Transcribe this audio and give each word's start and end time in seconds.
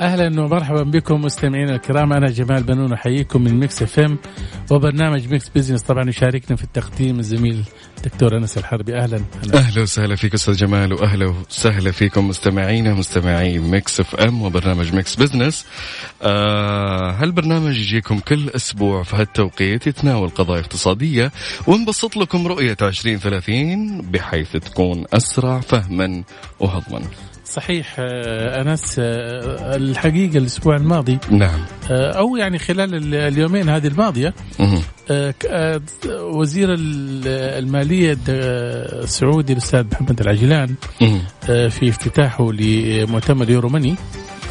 أهلا 0.00 0.42
ومرحبا 0.42 0.82
بكم 0.82 1.22
مستمعينا 1.22 1.74
الكرام. 1.74 2.12
أنا 2.12 2.30
جمال 2.30 2.62
بنون 2.62 2.92
أحييكم 2.92 3.44
من 3.44 3.60
Mix 3.60 3.82
FM 3.82 4.18
وبرنامج 4.70 5.28
Mix 5.28 5.48
Business 5.48 5.82
طبعا 5.82 6.08
يشاركنا 6.08 6.56
في 6.56 6.64
التقديم 6.64 7.18
الزميل 7.18 7.64
الدكتور 7.98 8.36
أنس 8.36 8.58
الحربي. 8.58 8.96
أهلا. 8.96 9.20
أهلا. 9.54 9.82
وسهلا 9.82 10.16
فيك 10.16 10.34
أستاذ 10.34 10.56
جمال 10.56 10.92
واهلا 10.92 11.26
وسهلا 11.26 11.90
فيكم 11.90 12.28
مستمعينا 12.28 12.94
مستمعي 12.94 13.58
Mix 13.58 14.00
FM 14.00 14.42
وبرنامج 14.42 14.94
Mix 14.94 15.14
Business 15.16 15.66
آه 16.22 17.10
هالبرنامج 17.10 17.76
يجيكم 17.76 18.18
كل 18.18 18.48
أسبوع 18.48 19.02
في 19.02 19.16
هالتوقيت 19.16 19.86
يتناول 19.86 20.28
قضايا 20.28 20.60
اقتصادية 20.60 21.32
ونبسط 21.66 22.16
لكم 22.16 22.46
رؤية 22.46 22.76
2030 22.82 24.00
بحيث 24.00 24.52
تكون 24.52 25.04
أسرع 25.12 25.60
فهما 25.60 26.22
وهضما. 26.60 27.00
صحيح 27.50 27.96
آه، 27.98 28.62
أنس 28.62 28.96
آه، 28.98 29.76
الحقيقة 29.76 30.38
الأسبوع 30.38 30.76
الماضي 30.76 31.18
نعم. 31.30 31.60
آه، 31.90 32.12
أو 32.12 32.36
يعني 32.36 32.58
خلال 32.58 32.94
ال- 32.94 33.14
اليومين 33.14 33.68
هذه 33.68 33.86
الماضية 33.86 34.34
وزير 36.10 36.74
ال- 36.74 37.28
المالية 37.64 38.18
السعودي 38.28 39.52
الأستاذ 39.52 39.84
محمد 39.92 40.20
العجلان 40.20 40.74
في 41.46 41.88
افتتاحه 41.88 42.52
لمؤتمر 42.52 43.50
يورو 43.50 43.68
ماني 43.68 43.94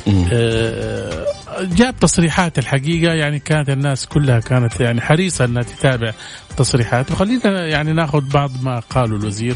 مهم. 0.08 0.27
آه، 0.33 1.25
جاب 1.61 1.99
تصريحات 1.99 2.59
الحقيقة 2.59 3.13
يعني 3.13 3.39
كانت 3.39 3.69
الناس 3.69 4.05
كلها 4.05 4.39
كانت 4.39 4.79
يعني 4.79 5.02
حريصة 5.02 5.45
أنها 5.45 5.63
تتابع 5.63 6.13
تصريحات. 6.57 7.11
وخلينا 7.11 7.67
يعني 7.67 7.93
ناخذ 7.93 8.21
بعض 8.29 8.52
ما 8.63 8.79
قاله 8.79 9.15
الوزير 9.15 9.55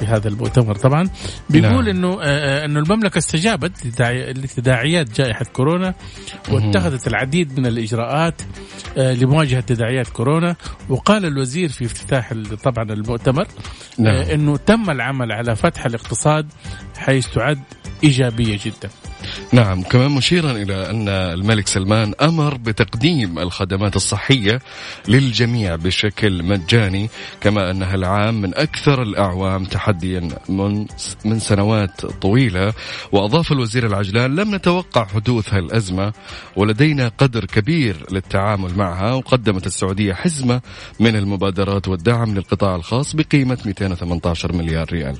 في 0.00 0.06
هذا 0.06 0.28
المؤتمر. 0.28 0.74
طبعا 0.74 1.08
بيقول 1.50 1.84
نعم. 1.84 1.88
إنه 1.96 2.18
آه، 2.22 2.64
إنه 2.64 2.80
المملكة 2.80 3.18
استجابت 3.18 3.72
لتداعي- 3.86 4.32
لتداعيات 4.32 5.20
جائحة 5.20 5.44
كورونا 5.44 5.94
واتخذت 6.50 7.06
العديد 7.06 7.58
من 7.60 7.66
الإجراءات 7.66 8.42
آه، 8.98 9.12
لمواجهة 9.14 9.60
تداعيات 9.60 10.08
كورونا. 10.08 10.56
وقال 10.88 11.24
الوزير 11.24 11.68
في 11.68 11.84
افتتاح 11.84 12.32
طبعا 12.64 12.84
المؤتمر 12.92 13.46
نعم. 13.98 14.14
آه، 14.16 14.34
إنه 14.34 14.56
تم 14.56 14.90
العمل 14.90 15.32
على 15.32 15.56
فتح 15.56 15.86
الاقتصاد 15.86 16.46
حيث 16.98 17.26
تعد 17.34 17.60
إيجابية 18.04 18.58
جدا. 18.64 18.90
نعم 19.52 19.82
كمان 19.82 20.10
مشيرا 20.10 20.50
إلى 20.50 20.90
أن 20.90 21.08
الملك 21.08 21.68
سلمان 21.68 22.14
أمر 22.20 22.56
بتقديم 22.56 23.38
الخدمات 23.38 23.96
الصحية 23.96 24.60
للجميع 25.08 25.76
بشكل 25.76 26.42
مجاني 26.42 27.10
كما 27.40 27.70
أنها 27.70 27.94
العام 27.94 28.40
من 28.40 28.54
أكثر 28.54 29.02
الأعوام 29.02 29.64
تحديا 29.64 30.28
من, 30.48 30.86
من 31.24 31.38
سنوات 31.40 32.06
طويلة. 32.06 32.72
وأضاف 33.12 33.52
الوزير 33.52 33.86
العجلان 33.86 34.36
لم 34.36 34.54
نتوقع 34.54 35.04
حدوث 35.04 35.54
هالأزمة 35.54 36.12
ولدينا 36.56 37.08
قدر 37.18 37.44
كبير 37.44 38.06
للتعامل 38.12 38.74
معها 38.76 39.12
وقدمت 39.12 39.66
السعودية 39.66 40.12
حزمة 40.14 40.60
من 41.00 41.16
المبادرات 41.16 41.88
والدعم 41.88 42.34
للقطاع 42.34 42.76
الخاص 42.76 43.16
بقيمة 43.16 43.58
218 43.66 44.52
مليار 44.52 44.92
ريال. 44.92 45.16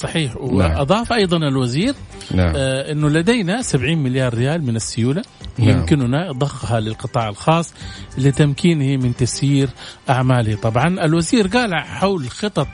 صحيح. 0.00 0.36
وأضاف 0.36 1.12
أيضا 1.12 1.36
الوزير 1.36 1.94
نعم. 2.34 2.52
آه 2.56 2.92
إنه 2.92 3.08
لدينا 3.08 3.62
70 3.62 3.98
مليار 3.98 4.34
ريال 4.34 4.62
من 4.66 4.76
السيولة. 4.76 5.22
نعم. 5.58 5.68
يمكننا 5.68 6.32
ضخها 6.32 6.80
للقطاع 6.80 7.28
الخاص 7.28 7.74
لتمكينه 8.18 8.96
من 8.96 9.16
تسيير 9.16 9.68
أعماله. 10.10 10.56
طبعا 10.56 11.04
الوزير 11.04 11.46
قال 11.46 11.74
حول 11.74 12.30
خطط 12.30 12.66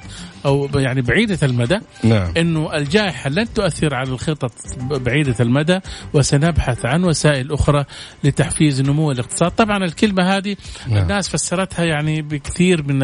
أو 0.47 0.69
يعني 0.75 1.03
بعيدة 1.03 1.39
المدى 1.43 1.79
نعم. 2.05 2.33
إنه 2.37 2.77
الجائحة 2.77 3.31
لن 3.31 3.53
تؤثر 3.55 3.95
على 3.95 4.09
الخطط 4.09 4.53
بعيدة 4.81 5.35
المدى 5.41 5.81
وسنبحث 6.15 6.87
عن 6.87 7.05
وسائل 7.05 7.53
أخرى 7.53 7.85
لتحفيز 8.25 8.81
نمو 8.81 9.11
الاقتصاد. 9.11 9.51
طبعا 9.51 9.85
الكلمة 9.85 10.37
هذه 10.37 10.57
نعم. 10.89 11.03
الناس 11.03 11.29
فسرتها 11.29 11.85
يعني 11.85 12.23
بكثير 12.23 12.83
من 12.83 13.03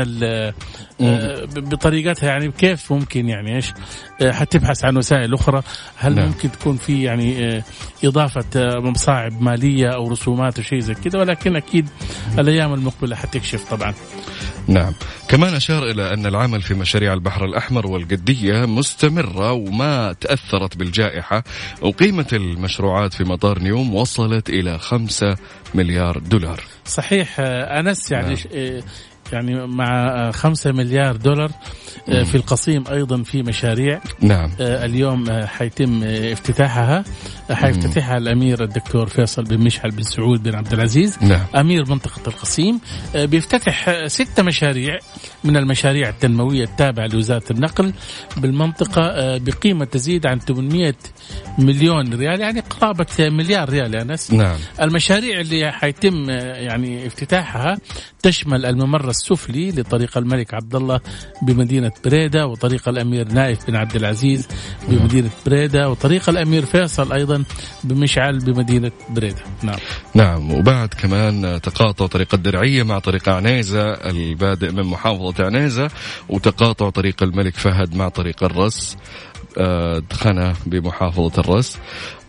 آه، 1.02 1.44
بطريقتها 1.56 2.26
يعني 2.26 2.52
كيف 2.52 2.92
ممكن 2.92 3.28
يعني 3.28 3.56
إيش 3.56 3.72
آه، 4.22 4.32
حتبحث 4.32 4.84
عن 4.84 4.96
وسائل 4.96 5.34
أخرى؟ 5.34 5.62
هل 5.96 6.14
نعم. 6.14 6.26
ممكن 6.26 6.52
تكون 6.52 6.76
في 6.76 7.02
يعني 7.02 7.56
آه، 7.56 7.62
إضافة 8.04 8.80
مصاعب 8.80 9.42
مالية 9.42 9.88
أو 9.88 10.08
رسومات 10.08 10.58
وشيء 10.58 10.78
زي 10.78 10.94
كذا 10.94 11.20
ولكن 11.20 11.56
أكيد 11.56 11.88
الأيام 12.38 12.74
المقبلة 12.74 13.16
حتكشف 13.16 13.70
طبعا. 13.70 13.94
نعم. 14.68 14.92
كمان 15.28 15.54
أشار 15.54 15.90
إلى 15.90 16.14
أن 16.14 16.26
العمل 16.26 16.62
في 16.62 16.74
مشاريع 16.74 17.12
البحر 17.12 17.44
الأحمر 17.44 17.86
والقدية 17.86 18.66
مستمرة 18.66 19.52
وما 19.52 20.12
تأثرت 20.12 20.76
بالجائحة. 20.76 21.44
وقيمة 21.80 22.26
المشروعات 22.32 23.14
في 23.14 23.24
مطار 23.24 23.58
نيوم 23.58 23.94
وصلت 23.94 24.48
إلى 24.48 24.78
خمسة 24.78 25.36
مليار 25.74 26.18
دولار. 26.18 26.60
صحيح 26.84 27.36
آه، 27.40 27.80
أنس 27.80 28.10
يعني 28.10 28.36
نعم. 28.54 28.82
يعني 29.32 29.66
مع 29.66 30.08
آه، 30.08 30.30
خمسة 30.30 30.72
مليار 30.72 31.16
دولار 31.16 31.50
آه، 32.08 32.22
في 32.22 32.34
القصيم 32.34 32.84
أيضا 32.90 33.22
في 33.22 33.42
مشاريع. 33.42 34.00
نعم. 34.20 34.50
آه، 34.60 34.84
اليوم 34.84 35.46
حيتم 35.46 36.04
افتتاحها. 36.04 37.04
حيفتتحها 37.50 38.16
الأمير 38.16 38.64
الدكتور 38.64 39.06
فيصل 39.06 39.44
بن 39.44 39.58
مشعل 39.58 39.90
بن 39.90 40.02
سعود 40.02 40.42
بن 40.42 40.54
عبد 40.54 40.72
العزيز 40.72 41.18
نعم. 41.22 41.40
أمير 41.56 41.90
منطقة 41.90 42.22
القصيم. 42.26 42.80
بيفتتح 43.14 44.06
ستة 44.06 44.42
مشاريع 44.42 44.98
من 45.44 45.56
المشاريع 45.56 46.08
التنموية 46.08 46.64
التابعة 46.64 47.06
لوزارة 47.06 47.44
النقل 47.50 47.92
بالمنطقة. 48.36 49.02
آه، 49.02 49.38
بقيمة 49.38 49.84
تزيد 49.84 50.26
عن 50.26 50.38
800 50.38 50.94
مليون 51.58 52.14
ريال 52.14 52.40
يعني 52.40 52.60
قرابة 52.60 53.06
مليار 53.20 53.70
ريال 53.70 53.94
يا 53.94 54.02
أنس. 54.02 54.32
نعم. 54.32 54.56
المشاريع 54.82 55.40
اللي 55.40 55.72
حيتم 55.72 56.30
يعني 56.30 57.06
افتتاحها 57.06 57.78
تشمل 58.22 58.66
الممر 58.66 59.10
السفلي 59.22 59.70
لطريق 59.70 60.18
الملك 60.18 60.54
عبد 60.54 60.74
الله 60.74 61.00
بمدينة 61.42 61.92
بريدة 62.04 62.46
وطريق 62.46 62.88
الأمير 62.88 63.32
نايف 63.32 63.66
بن 63.66 63.76
عبد 63.76 63.96
العزيز 63.96 64.48
بمدينة 64.88 65.30
بريدة 65.46 65.90
وطريق 65.90 66.28
الأمير 66.28 66.64
فيصل 66.64 67.12
أيضا 67.12 67.44
بمشعل 67.84 68.38
بمدينة 68.38 68.92
بريدة. 69.10 69.42
نعم. 69.62 69.78
نعم 70.14 70.52
وبعد 70.52 70.88
كمان 70.88 71.60
تقاطع 71.62 72.06
طريق 72.06 72.34
الدرعية 72.34 72.82
مع 72.82 72.98
طريق 72.98 73.28
عنيزة 73.28 73.92
البادئ 73.92 74.72
من 74.72 74.82
محافظة 74.82 75.44
عنيزة 75.44 75.88
وتقاطع 76.28 76.90
طريق 76.90 77.22
الملك 77.22 77.54
فهد 77.54 77.96
مع 77.96 78.08
طريق 78.08 78.44
الرس. 78.44 78.96
دخنة 80.10 80.54
بمحافظة 80.66 81.40
الرس 81.40 81.78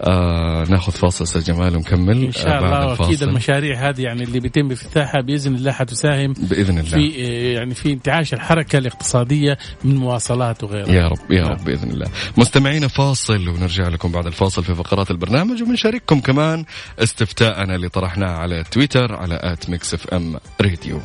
آه 0.02 0.66
ناخذ 0.70 0.92
فاصل 0.92 1.24
أستاذ 1.24 1.44
جمال 1.44 1.76
ونكمل. 1.76 2.24
إن 2.26 2.32
شاء 2.32 2.48
آه، 2.48 2.58
الله 2.60 2.86
واكيد. 3.02 3.24
المشاريع 3.24 3.90
هذه 3.90 4.02
يعني 4.02 4.24
اللي 4.24 4.40
بيتم 4.40 4.72
افتتاحها 4.72 5.22
بإذن 5.22 5.56
الله 5.56 5.72
حتساهم 5.72 6.34
بإذن 6.34 6.78
الله. 6.80 6.90
في 6.90 7.26
آه، 7.26 7.58
يعني 7.58 7.74
في 7.74 7.94
انتعاش 7.94 8.34
الحركة 8.34 8.78
الاقتصادية 8.78 9.58
من 9.84 9.96
مواصلات 9.96 10.64
وغيرها. 10.64 10.92
يا 10.92 11.08
رب 11.08 11.32
يا. 11.32 11.44
رب 11.44 11.64
بإذن 11.64 11.92
الله. 11.92 12.08
مستمعينا 12.38 12.88
فاصل 12.88 13.48
ونرجع 13.48 13.88
لكم 13.88 14.12
بعد 14.12 14.28
الفاصل 14.28 14.64
في 14.64 14.76
فقرات 14.76 15.12
البرنامج 15.12 15.62
وبنشارككم 15.64 16.20
كمان 16.20 16.66
استفتاءنا 17.00 17.76
اللي 17.76 17.90
طرحناه 17.90 18.32
على 18.32 18.64
تويتر 18.72 19.16
على 19.16 19.40
at 19.44 19.70
Mix 19.70 19.94
FM 19.94 20.38
Radio. 20.62 21.00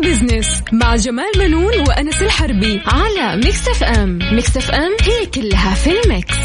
Business 0.00 0.62
مع 0.72 0.96
جمال 0.96 1.30
بنون 1.38 1.80
وأنس 1.88 2.22
الحربي 2.22 2.82
على 2.86 3.36
Mix 3.36 3.68
FM 3.68 4.18
Mix 4.32 4.56
FM 4.56 4.96
هي 5.02 5.26
كلها 5.26 5.74
في 5.74 5.90
ال 6.00 6.07
mix. 6.07 6.36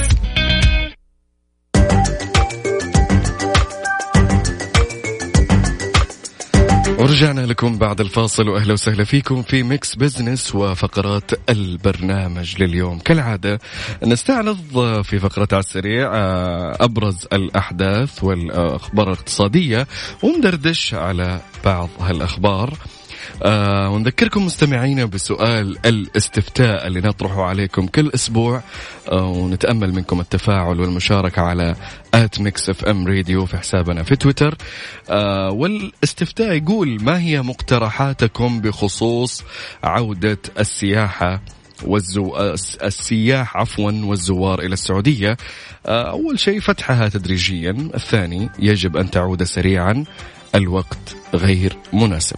ورجعنا 6.99 7.41
لكم 7.41 7.77
بعد 7.77 8.01
الفاصل 8.01 8.49
واهلا 8.49 8.73
وسهلا 8.73 9.03
فيكم 9.03 9.41
في 9.41 9.63
Mix 9.63 9.95
Business 9.95 10.55
وفقرات 10.55 11.49
البرنامج 11.49 12.61
لليوم. 12.61 12.99
كالعادة 12.99 13.59
نستعرض 14.03 14.57
في 15.03 15.19
فقرة 15.19 15.47
على 15.51 15.59
السريع 15.59 16.15
آه، 16.15 16.77
أبرز 16.79 17.27
الأحداث 17.33 18.23
والأخبار 18.23 19.07
الاقتصادية 19.07 19.87
وندردش 20.23 20.93
على 20.93 21.39
بعض 21.65 21.89
هالأخبار. 21.99 22.73
آه 23.43 23.89
ونذكركم 23.89 24.45
مستمعينا 24.45 25.05
بسؤال 25.05 25.77
الاستفتاء 25.85 26.87
اللي 26.87 27.01
نطرحه 27.01 27.43
عليكم 27.43 27.87
كل 27.87 28.11
أسبوع 28.15 28.61
آه 29.11 29.27
ونتأمل 29.27 29.93
منكم 29.93 30.19
التفاعل 30.19 30.79
والمشاركة 30.79 31.41
على 31.41 31.75
at 32.13 32.39
Mix 32.41 32.69
FM 32.69 33.07
Radio 33.07 33.45
في 33.45 33.57
حسابنا 33.57 34.03
في 34.03 34.15
تويتر. 34.15 34.57
آه 35.09 35.51
والاستفتاء 35.51 36.51
يقول 36.51 36.97
ما 37.03 37.19
هي 37.19 37.41
مقترحاتكم 37.41 38.61
بخصوص 38.61 39.43
عودة 39.83 40.39
السياحة 40.59 41.41
والزو... 41.83 42.37
السياح 42.83 43.57
عفوا 43.57 43.91
والزوار 43.91 44.59
إلى 44.59 44.73
السعودية؟ 44.73 45.37
آه، 45.85 46.09
أول 46.09 46.39
شيء 46.39 46.59
فتحها 46.59 47.09
تدريجيا 47.09 47.71
الثاني 47.71 48.49
يجب 48.59 48.97
أن 48.97 49.11
تعود 49.11 49.43
سريعا 49.43 50.03
الوقت 50.55 51.15
غير 51.33 51.77
مناسب. 51.93 52.37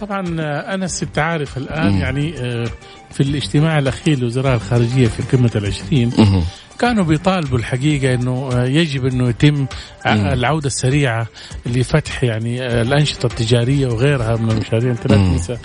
طبعا 0.00 0.40
آه، 0.40 0.74
أنس 0.74 1.02
أنت 1.02 1.18
عارف 1.18 1.58
الآن 1.58 1.92
مم. 1.92 2.00
يعني 2.00 2.34
آه، 2.38 2.68
في 3.10 3.20
الاجتماع 3.20 3.78
الأخير 3.78 4.18
لوزراء 4.18 4.54
الخارجية 4.54 5.08
في 5.08 5.36
قمة 5.36 5.50
العشرين 5.56 6.12
مم. 6.18 6.42
كانوا 6.78 7.04
بيطالبوا 7.04 7.58
الحقيقة 7.58 8.14
إنه 8.14 8.50
آه، 8.52 8.64
يجب 8.64 9.06
إنه 9.06 9.28
يتم 9.28 9.66
العودة 10.06 10.66
السريعة 10.66 11.26
لفتح 11.66 12.24
يعني 12.24 12.80
الأنشطة 12.80 13.26
التجارية 13.26 13.86
وغيرها 13.86 14.36
من 14.36 14.50
المشاريع 14.50 14.90
انت 14.90 15.06
لا 15.06 15.16
تنسى 15.16 15.58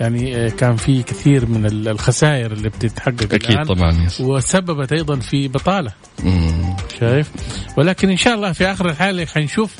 يعني 0.00 0.50
كان 0.50 0.76
في 0.76 1.02
كثير 1.02 1.46
من 1.46 1.66
الخسائر 1.66 2.52
اللي 2.52 2.68
بتتحقق 2.68 3.34
أكيد 3.34 3.50
الآن. 3.50 3.64
طبعا 3.64 4.08
وسببت 4.20 4.92
أيضا 4.92 5.16
في 5.16 5.48
بطالة. 5.48 5.92
مم. 6.24 6.76
شايف؟ 7.00 7.30
ولكن 7.76 8.10
إن 8.10 8.16
شاء 8.16 8.34
الله 8.34 8.52
في 8.52 8.66
آخر 8.66 8.88
الحاله 8.88 9.26
حنشوف 9.26 9.74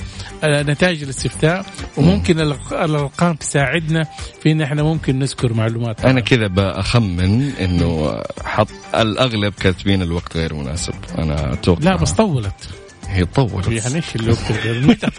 نتائج 0.44 1.02
الاستفتاء 1.02 1.66
وممكن 1.96 2.40
الأرقام 2.72 3.34
تساعدنا 3.34 4.06
في 4.42 4.52
إن 4.52 4.60
إحنا 4.60 4.82
ممكن 4.82 5.18
نذكر 5.18 5.52
معلومات. 5.52 6.04
أنا 6.04 6.20
كذا 6.20 6.46
بخمن 6.46 7.50
إنه 7.60 8.22
حط 8.44 8.68
الأغلب 8.94 9.52
كاتبين 9.60 10.02
الوقت 10.02 10.36
غير 10.36 10.54
مناسب. 10.54 10.94
أنا 11.18 11.52
أتوقع. 11.52 11.84
لا 11.84 11.96
بس 11.96 12.12
طولت. 12.12 12.70
هي 13.06 13.24
طولت 13.24 13.68
يعني 13.68 13.96
إيش 13.96 14.16
الوقت 14.16 14.52
متى 14.66 15.06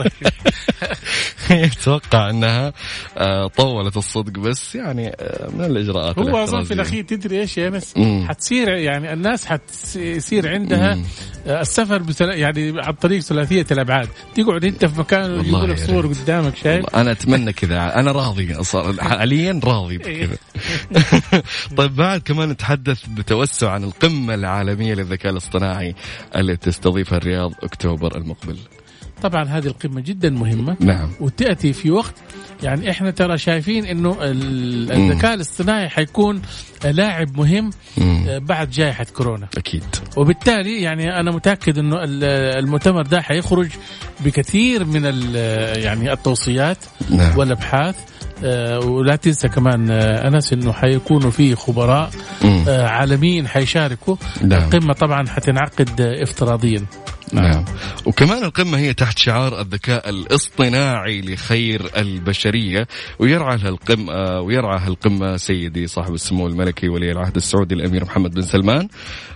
طيب 1.50 1.64
أتوقع 1.64 2.30
انها 2.30 2.74
آه، 3.18 3.48
طولت 3.48 3.98
الصدق 3.98 4.40
بس 4.40 4.76
يعني 4.76 5.08
آه، 5.08 5.50
من 5.54 5.66
الإجراءات 5.66 6.20
هو 6.20 6.44
أظن 6.44 6.64
في 6.64 6.74
الأخير 6.74 7.04
تدري 7.04 7.40
إيش 7.40 7.58
يا 7.58 7.68
انس 7.68 7.94
حتصير 8.28 8.70
يعني 8.70 9.14
الناس 9.14 9.46
حتصير 9.46 10.50
عندها 10.50 10.96
مم. 10.96 11.04
آه، 11.48 11.62
السفر 11.62 11.98
بسل... 11.98 12.30
يعني 12.30 12.82
عن 12.82 12.94
طريق 12.94 13.20
ثلاثية 13.20 13.66
الأبعاد. 13.72 14.10
تقعد 14.36 14.66
أنت 14.66 14.86
في 14.86 15.00
مكان 15.00 15.46
يقول 15.46 15.70
لك 15.70 15.78
صور 15.78 16.08
قدامك 16.08 16.56
شايف؟ 16.56 16.96
أنا 16.96 17.12
أتمنى 17.12 17.54
كذا. 17.54 17.96
أنا 17.96 18.12
راضي 18.12 18.56
حاليا 19.00 19.60
راضي 19.64 19.98
بكذا. 19.98 20.38
طيب 21.78 21.96
بعد 21.96 22.22
كمان 22.22 22.50
نتحدث 22.50 23.06
بتوسع 23.06 23.72
عن 23.72 23.84
القمة 23.84 24.34
العالمية 24.34 24.94
للذكاء 24.94 25.32
الاصطناعي 25.32 25.96
اللي 26.36 26.56
تستضيفها 26.56 27.18
الرياض. 27.18 27.54
أكتوبر 27.78 28.18
المقبل. 28.18 28.58
طبعا 29.22 29.44
هذه 29.44 29.68
القمة 29.68 30.02
جدا 30.02 30.30
مهمة. 30.30 30.78
نعم. 30.80 31.10
وتأتي 31.20 31.74
في 31.74 31.92
وقت 31.92 32.14
يعني 32.64 32.92
إحنا 32.92 33.12
ترى 33.12 33.38
شايفين 33.38 33.86
إنه 33.86 34.18
الذكاء 34.22 35.34
الاصطناعي 35.34 35.90
حيكون 35.90 36.42
لاعب 36.86 37.38
مهم 37.38 37.70
مم. 37.98 38.26
آه، 38.28 38.38
بعد 38.38 38.70
جائحة 38.70 39.06
كورونا. 39.14 39.48
أكيد. 39.58 39.84
وبالتالي 40.18 40.82
يعني 40.82 41.20
أنا 41.20 41.32
متأكد 41.32 41.78
إنه 41.78 41.96
المؤتمر 42.60 43.02
ده 43.02 43.22
حيخرج 43.22 43.70
بكثير 44.26 44.86
من 44.86 45.04
يعني 45.76 46.14
التوصيات 46.14 46.78
نعم. 47.10 47.38
والأبحاث. 47.38 47.96
آه 48.44 48.80
ولا 48.80 49.16
تنسى 49.16 49.50
كمان 49.50 49.90
آه 49.92 50.28
أنس 50.28 50.54
إنه 50.54 50.72
حيكونوا 50.74 51.32
في 51.32 51.56
خبراء 51.56 52.10
آه 52.68 52.88
عالميين 52.88 53.48
حيشاركوا. 53.48 54.16
نعم. 54.44 54.64
القمة 54.64 54.94
طبعا 54.94 55.28
حتنعقد 55.28 56.02
افتراضيا. 56.02 56.86
نعم. 57.34 57.46
نعم. 57.46 57.66
وكمان 58.06 58.44
القمة 58.44 58.78
هي 58.78 58.94
تحت 58.94 59.18
شعار 59.18 59.62
الذكاء 59.62 60.10
الاصطناعي 60.10 61.22
لخير 61.22 61.92
البشرية 61.98 62.88
ويرعى 63.20 63.56
القمة 63.56 64.40
ويرعى 64.42 64.88
القمة 64.88 65.38
سيدي 65.38 65.88
صاحب 65.88 66.14
السمو 66.14 66.48
الملكي 66.48 66.90
ولي 66.90 67.12
العهد 67.12 67.36
السعودي 67.36 67.76
الأمير 67.76 68.04
محمد 68.06 68.34
بن 68.34 68.42
سلمان. 68.42 68.88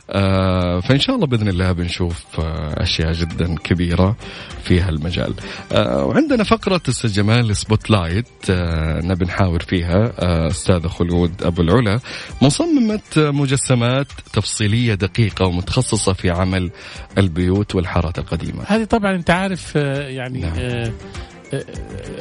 آه 0.10 0.80
فإن 0.80 1.00
شاء 1.00 1.16
الله 1.16 1.28
بإذن 1.28 1.48
الله 1.48 1.72
بنشوف 1.72 2.24
آه 2.40 2.84
أشياء 2.84 3.12
جدا 3.12 3.56
كبيرة 3.56 4.16
في 4.64 4.82
هالمجال. 4.82 5.34
آه 5.72 6.06
وعندنا 6.06 6.44
فقرة 6.44 6.82
جمال 7.04 7.56
spotlight 7.56 8.28
آه 8.50 9.02
نبي 9.02 9.26
نحاور 9.26 9.60
فيها 9.60 10.14
آه 10.20 10.48
أستاذة 10.48 10.88
خلود 10.88 11.44
أبو 11.44 11.62
العلا 11.62 12.00
مصممة 12.42 13.00
مجسمات 13.18 14.08
تفصيلية 14.34 14.94
دقيقة 14.94 15.46
ومتخصصة 15.46 16.14
في 16.14 16.30
عمل 16.30 16.72
البيوت 17.18 17.76
والحارات 17.82 18.20
القديمة. 18.20 18.64
هذه 18.68 18.84
طبعا 18.84 19.16
أنت 19.16 19.30
عارف 19.30 19.74
آه 19.76 20.08
يعني 20.08 20.40
نعم. 20.40 20.54
آه 20.58 20.92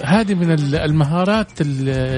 هذه 0.04 0.34
من 0.34 0.50
المهارات 0.74 1.62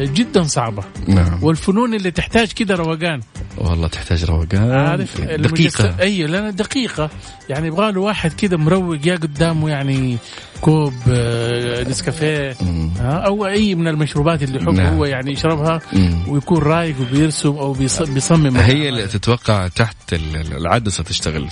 جدا 0.04 0.42
صعبة. 0.42 0.84
نعم. 1.08 1.44
والفنون 1.44 1.94
اللي 1.94 2.10
تحتاج 2.10 2.52
كده 2.52 2.74
روقان. 2.74 3.20
والله 3.58 3.88
تحتاج 3.88 4.24
روقان. 4.24 4.70
عارف؟ 4.70 5.20
دقيقة. 5.20 6.00
أي 6.00 6.26
لأن 6.26 6.54
دقيقة. 6.54 7.10
يعني 7.48 7.66
يبغى 7.66 7.92
له 7.92 8.00
واحد 8.00 8.32
كده 8.32 8.56
مروق 8.56 9.06
يا 9.06 9.14
قدامه 9.14 9.70
يعني 9.70 10.18
كوب 10.62 10.94
آه، 11.08 11.82
نسكافيه 11.82 12.56
أو 13.00 13.46
أي 13.46 13.74
من 13.74 13.88
المشروبات 13.88 14.42
اللي 14.42 14.58
يحب 14.58 14.68
نعم. 14.74 14.94
هو 14.94 15.04
يعني 15.04 15.32
يشربها 15.32 15.80
مم. 15.92 16.28
ويكون 16.28 16.58
رايق 16.58 17.00
وبيرسم 17.00 17.48
أو 17.48 17.72
بيصمم. 18.08 18.56
هي 18.56 18.88
اللي 18.88 19.06
تتوقع 19.06 19.68
تحت 19.68 19.96
العدسة 20.12 21.04
تشتغل. 21.04 21.48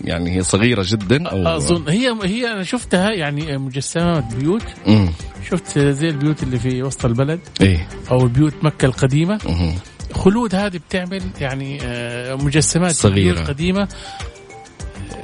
يعني 0.00 0.36
هي 0.36 0.42
صغيرة 0.42 0.84
جدا 0.86 1.28
أو 1.28 1.56
أظن. 1.56 1.88
هي 1.88 2.16
هي 2.24 2.52
أنا 2.52 2.62
شفتها 2.62 3.10
يعني 3.10 3.58
مجسمات 3.58 4.34
بيوت. 4.34 4.64
مم. 4.86 5.08
شفت 5.50 5.78
زي 5.78 6.08
البيوت 6.08 6.42
اللي 6.42 6.58
في 6.58 6.82
وسط 6.82 7.04
البلد. 7.04 7.40
إيه. 7.60 7.88
أو 8.10 8.28
بيوت 8.28 8.54
مكة 8.62 8.86
القديمة. 8.86 9.38
مم. 9.46 9.74
خلود 10.14 10.54
هذه 10.54 10.80
بتعمل 10.88 11.22
يعني 11.40 11.78
آه، 11.82 12.34
مجسمات 12.34 12.90
صغيرة. 12.90 13.40
قديمة. 13.44 13.88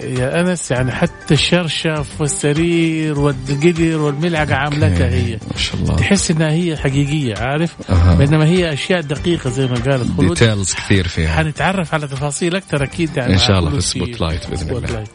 يا 0.00 0.40
أنس 0.40 0.70
يعني 0.70 0.92
حتى 0.92 1.34
الشرشف 1.34 2.20
والسرير 2.20 3.20
والقدر 3.20 3.98
والملعقة 3.98 4.54
عاملتها 4.54 5.08
هي. 5.08 5.38
ما 5.52 5.58
شاء 5.58 5.80
الله. 5.80 5.96
تحس 5.96 6.30
إنها 6.30 6.52
هي 6.52 6.76
حقيقية 6.76 7.34
عارف؟ 7.38 7.76
أه. 7.90 8.14
بينما 8.14 8.46
هي 8.46 8.72
أشياء 8.72 9.00
دقيقة 9.00 9.50
زي 9.50 9.66
ما 9.66 9.74
قالت 9.74 10.16
خلود. 10.16 10.28
ديتيلز 10.28 10.74
كثير 10.74 11.08
فيها. 11.08 11.36
حنتعرف 11.36 11.94
على 11.94 12.06
تفاصيل 12.06 12.56
أكثر 12.56 12.84
أكيد 12.84 13.16
يعني 13.16 13.32
إن 13.32 13.38
شاء 13.38 13.58
الله 13.58 13.70
في 13.70 13.80
spotlight 13.80 14.50
بإذن 14.50 14.70
الله. 14.76 14.88
light. 14.88 15.08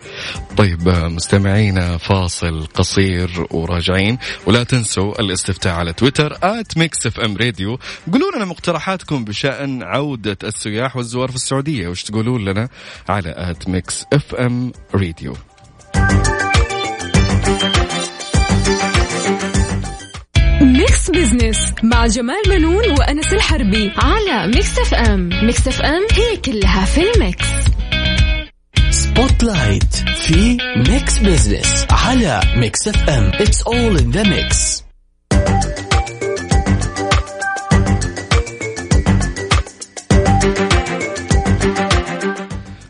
طيب 0.57 0.87
مستمعينا 0.87 1.97
فاصل 1.97 2.65
قصير 2.73 3.47
وراجعين. 3.51 4.17
ولا 4.45 4.63
تنسوا 4.63 5.21
الاستفتاء 5.21 5.73
على 5.73 5.93
تويتر 5.93 6.37
at 6.43 6.77
Mix 6.77 7.07
FM 7.07 7.37
Radio 7.37 7.79
قولوا 8.11 8.31
لنا 8.35 8.45
مقترحاتكم 8.45 9.25
بشأن 9.25 9.83
عودة 9.83 10.37
السياح 10.43 10.95
والزوار 10.95 11.29
في 11.29 11.35
السعودية. 11.35 11.87
وش 11.87 12.03
تقولون 12.03 12.45
لنا 12.45 12.69
على 13.09 13.33
at 13.37 13.69
Mix 13.69 14.05
FM 14.13 14.72
Radio 14.95 15.33
Mix 20.61 21.09
Business 21.09 21.73
مع 21.83 22.07
جمال 22.07 22.41
بنون 22.49 22.91
وأنس 22.91 23.33
الحربي 23.33 23.91
على 23.97 24.47
Mix 24.47 24.79
FM 24.79 25.29
Mix 25.43 25.67
FM 25.67 26.01
هي 26.11 26.37
كلها 26.37 26.85
في 26.85 27.01
ال 27.11 27.18
mix. 27.18 27.45
spotlight 28.89 29.95
في 30.27 30.57
Mix 30.89 31.17
Business 31.17 31.85
على 31.91 32.41
Mix 32.55 32.87
FM 32.87 33.31
it's 33.33 33.61
all 33.61 33.97
in 33.97 34.11
the 34.11 34.23
mix 34.23 34.72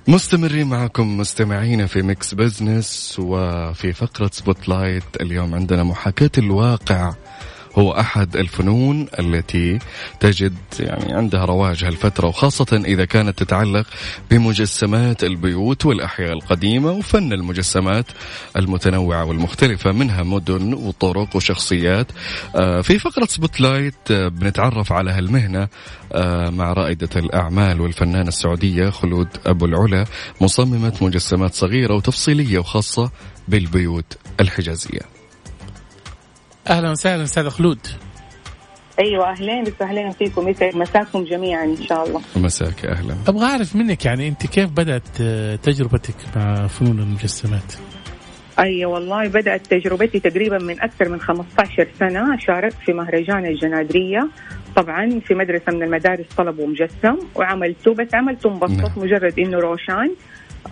مستمرين 0.07 0.67
معكم 0.67 1.17
مستمعينا 1.17 1.85
في 1.85 2.01
Mix 2.01 2.33
Business 2.33 3.15
وفي 3.19 3.93
فقرة 3.93 4.29
spotlight 4.33 5.03
اليوم 5.21 5.55
عندنا 5.55 5.83
محاكاة 5.83 6.31
الواقع. 6.37 7.13
هو 7.75 7.91
أحد 7.91 8.35
الفنون 8.35 9.07
التي 9.19 9.79
تجد 10.19 10.53
يعني 10.79 11.13
عندها 11.13 11.45
رواج 11.45 11.83
هالفترة 11.83 12.27
وخاصة 12.27 12.81
إذا 12.85 13.05
كانت 13.05 13.43
تتعلق 13.43 13.87
بمجسمات 14.31 15.23
البيوت 15.23 15.85
والأحياء 15.85 16.33
القديمة 16.33 16.91
وفن 16.91 17.33
المجسمات 17.33 18.05
المتنوعة 18.57 19.25
والمختلفة 19.25 19.91
منها 19.91 20.23
مدن 20.23 20.73
وطرق 20.73 21.35
وشخصيات. 21.35 22.07
آه، 22.55 22.81
في 22.81 22.99
فقرة 22.99 23.25
spotlight 23.25 24.11
آه، 24.11 24.27
بنتعرف 24.27 24.91
على 24.91 25.11
هالمهنة 25.11 25.67
آه، 26.13 26.49
مع 26.49 26.73
رائدة 26.73 27.09
الأعمال 27.15 27.81
والفنانة 27.81 28.27
السعودية 28.27 28.89
خلود 28.89 29.27
أبو 29.45 29.65
العلا 29.65 30.05
مصممة 30.41 30.93
مجسمات 31.01 31.53
صغيرة 31.53 31.95
وتفصيلية 31.95 32.59
وخاصة 32.59 33.11
بالبيوت 33.47 34.17
الحجازية. 34.39 35.12
أهلا 36.69 36.91
وسهلا 36.91 37.23
أستاذ 37.23 37.49
خلود. 37.49 37.79
أيوه 38.99 39.29
أهلين 39.31 39.63
وسهلين 39.67 40.11
فيكم. 40.11 40.47
يسعد 40.47 40.75
مساكم 40.75 41.23
جميعا 41.23 41.63
إن 41.63 41.83
شاء 41.89 42.07
الله. 42.07 42.21
مساك 42.35 42.85
أهلا. 42.85 43.15
أبغى 43.27 43.45
أعرف 43.45 43.75
منك 43.75 44.05
يعني 44.05 44.27
أنت 44.27 44.45
كيف 44.47 44.69
بدأت 44.69 45.21
آه، 45.21 45.55
تجربتك 45.55 46.15
مع 46.35 46.67
فنون 46.67 46.99
المجسمات؟ 46.99 47.73
اي 48.59 48.85
والله 48.85 49.27
بدأت 49.27 49.67
تجربتي 49.67 50.19
تقريبا 50.19 50.57
من 50.57 50.81
أكثر 50.81 51.09
من 51.09 51.19
15 51.21 51.87
سنة 51.99 52.37
شاركت 52.39 52.75
في 52.85 52.93
مهرجان 52.93 53.45
الجنادرية. 53.45 54.29
طبعا 54.75 55.19
في 55.19 55.33
مدرسة 55.33 55.71
من 55.71 55.83
المدارس 55.83 56.25
طلبوا 56.37 56.67
مجسم 56.67 57.17
وعملته 57.35 57.93
بس 57.93 58.13
عملته 58.13 58.49
مبسط 58.49 58.97
مجرد 58.97 59.39
إنه 59.39 59.57
روشان. 59.59 60.15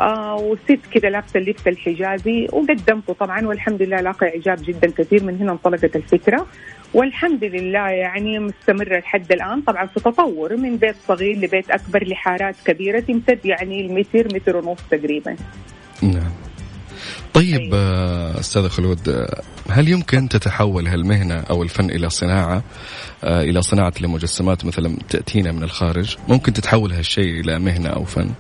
آه 0.02 0.36
وست 0.36 0.80
كذا 0.94 1.10
لابسة 1.10 1.40
اللبس 1.40 1.68
الحجازي 1.68 2.48
وقدمته 2.54 3.14
طبعا 3.14 3.48
والحمد 3.48 3.82
لله 3.82 4.02
لاقى 4.02 4.28
إعجاب 4.28 4.58
جدا 4.64 4.92
كثير 4.92 5.24
من 5.24 5.38
هنا 5.38 5.52
انطلقت 5.52 5.96
الفكرة. 5.96 6.48
والحمد 6.94 7.44
لله 7.44 7.90
يعني 7.90 8.40
مستمرة 8.40 9.00
لحد 9.00 9.32
الآن. 9.32 9.62
طبعا 9.62 9.86
في 9.86 10.00
تطور 10.00 10.58
من 10.58 10.78
بيت 10.78 10.96
صغير 11.08 11.38
لبيت 11.38 11.72
أكبر 11.72 12.08
لحارات 12.08 12.56
كبيرة 12.66 13.00
تمتد 13.00 13.46
يعني 13.46 13.86
المتر 13.86 14.36
متر 14.36 14.58
ونص 14.58 14.80
تقريبا. 14.92 15.36
نعم. 16.02 16.32
طيب 17.34 17.74
آه، 17.74 18.40
أستاذة 18.40 18.68
خلود 18.68 19.10
آه، 19.10 19.42
هل 19.70 19.90
يمكن 19.90 20.30
تتحول 20.30 20.88
هالمهنة 20.88 21.36
أو 21.36 21.64
الفن 21.64 21.90
إلى 21.90 22.10
صناعة 22.10 22.64
آه، 23.24 23.42
إلى 23.42 23.62
صناعة 23.62 23.94
لمجسمات 24.02 24.66
مثلا 24.66 24.98
تأتينا 25.10 25.52
من 25.52 25.64
الخارج؟ 25.64 26.18
ممكن 26.28 26.54
تتحول 26.54 26.92
هالشيء 26.92 27.40
إلى 27.40 27.60
مهنة 27.60 27.90
أو 27.90 28.04
فن؟ 28.04 28.32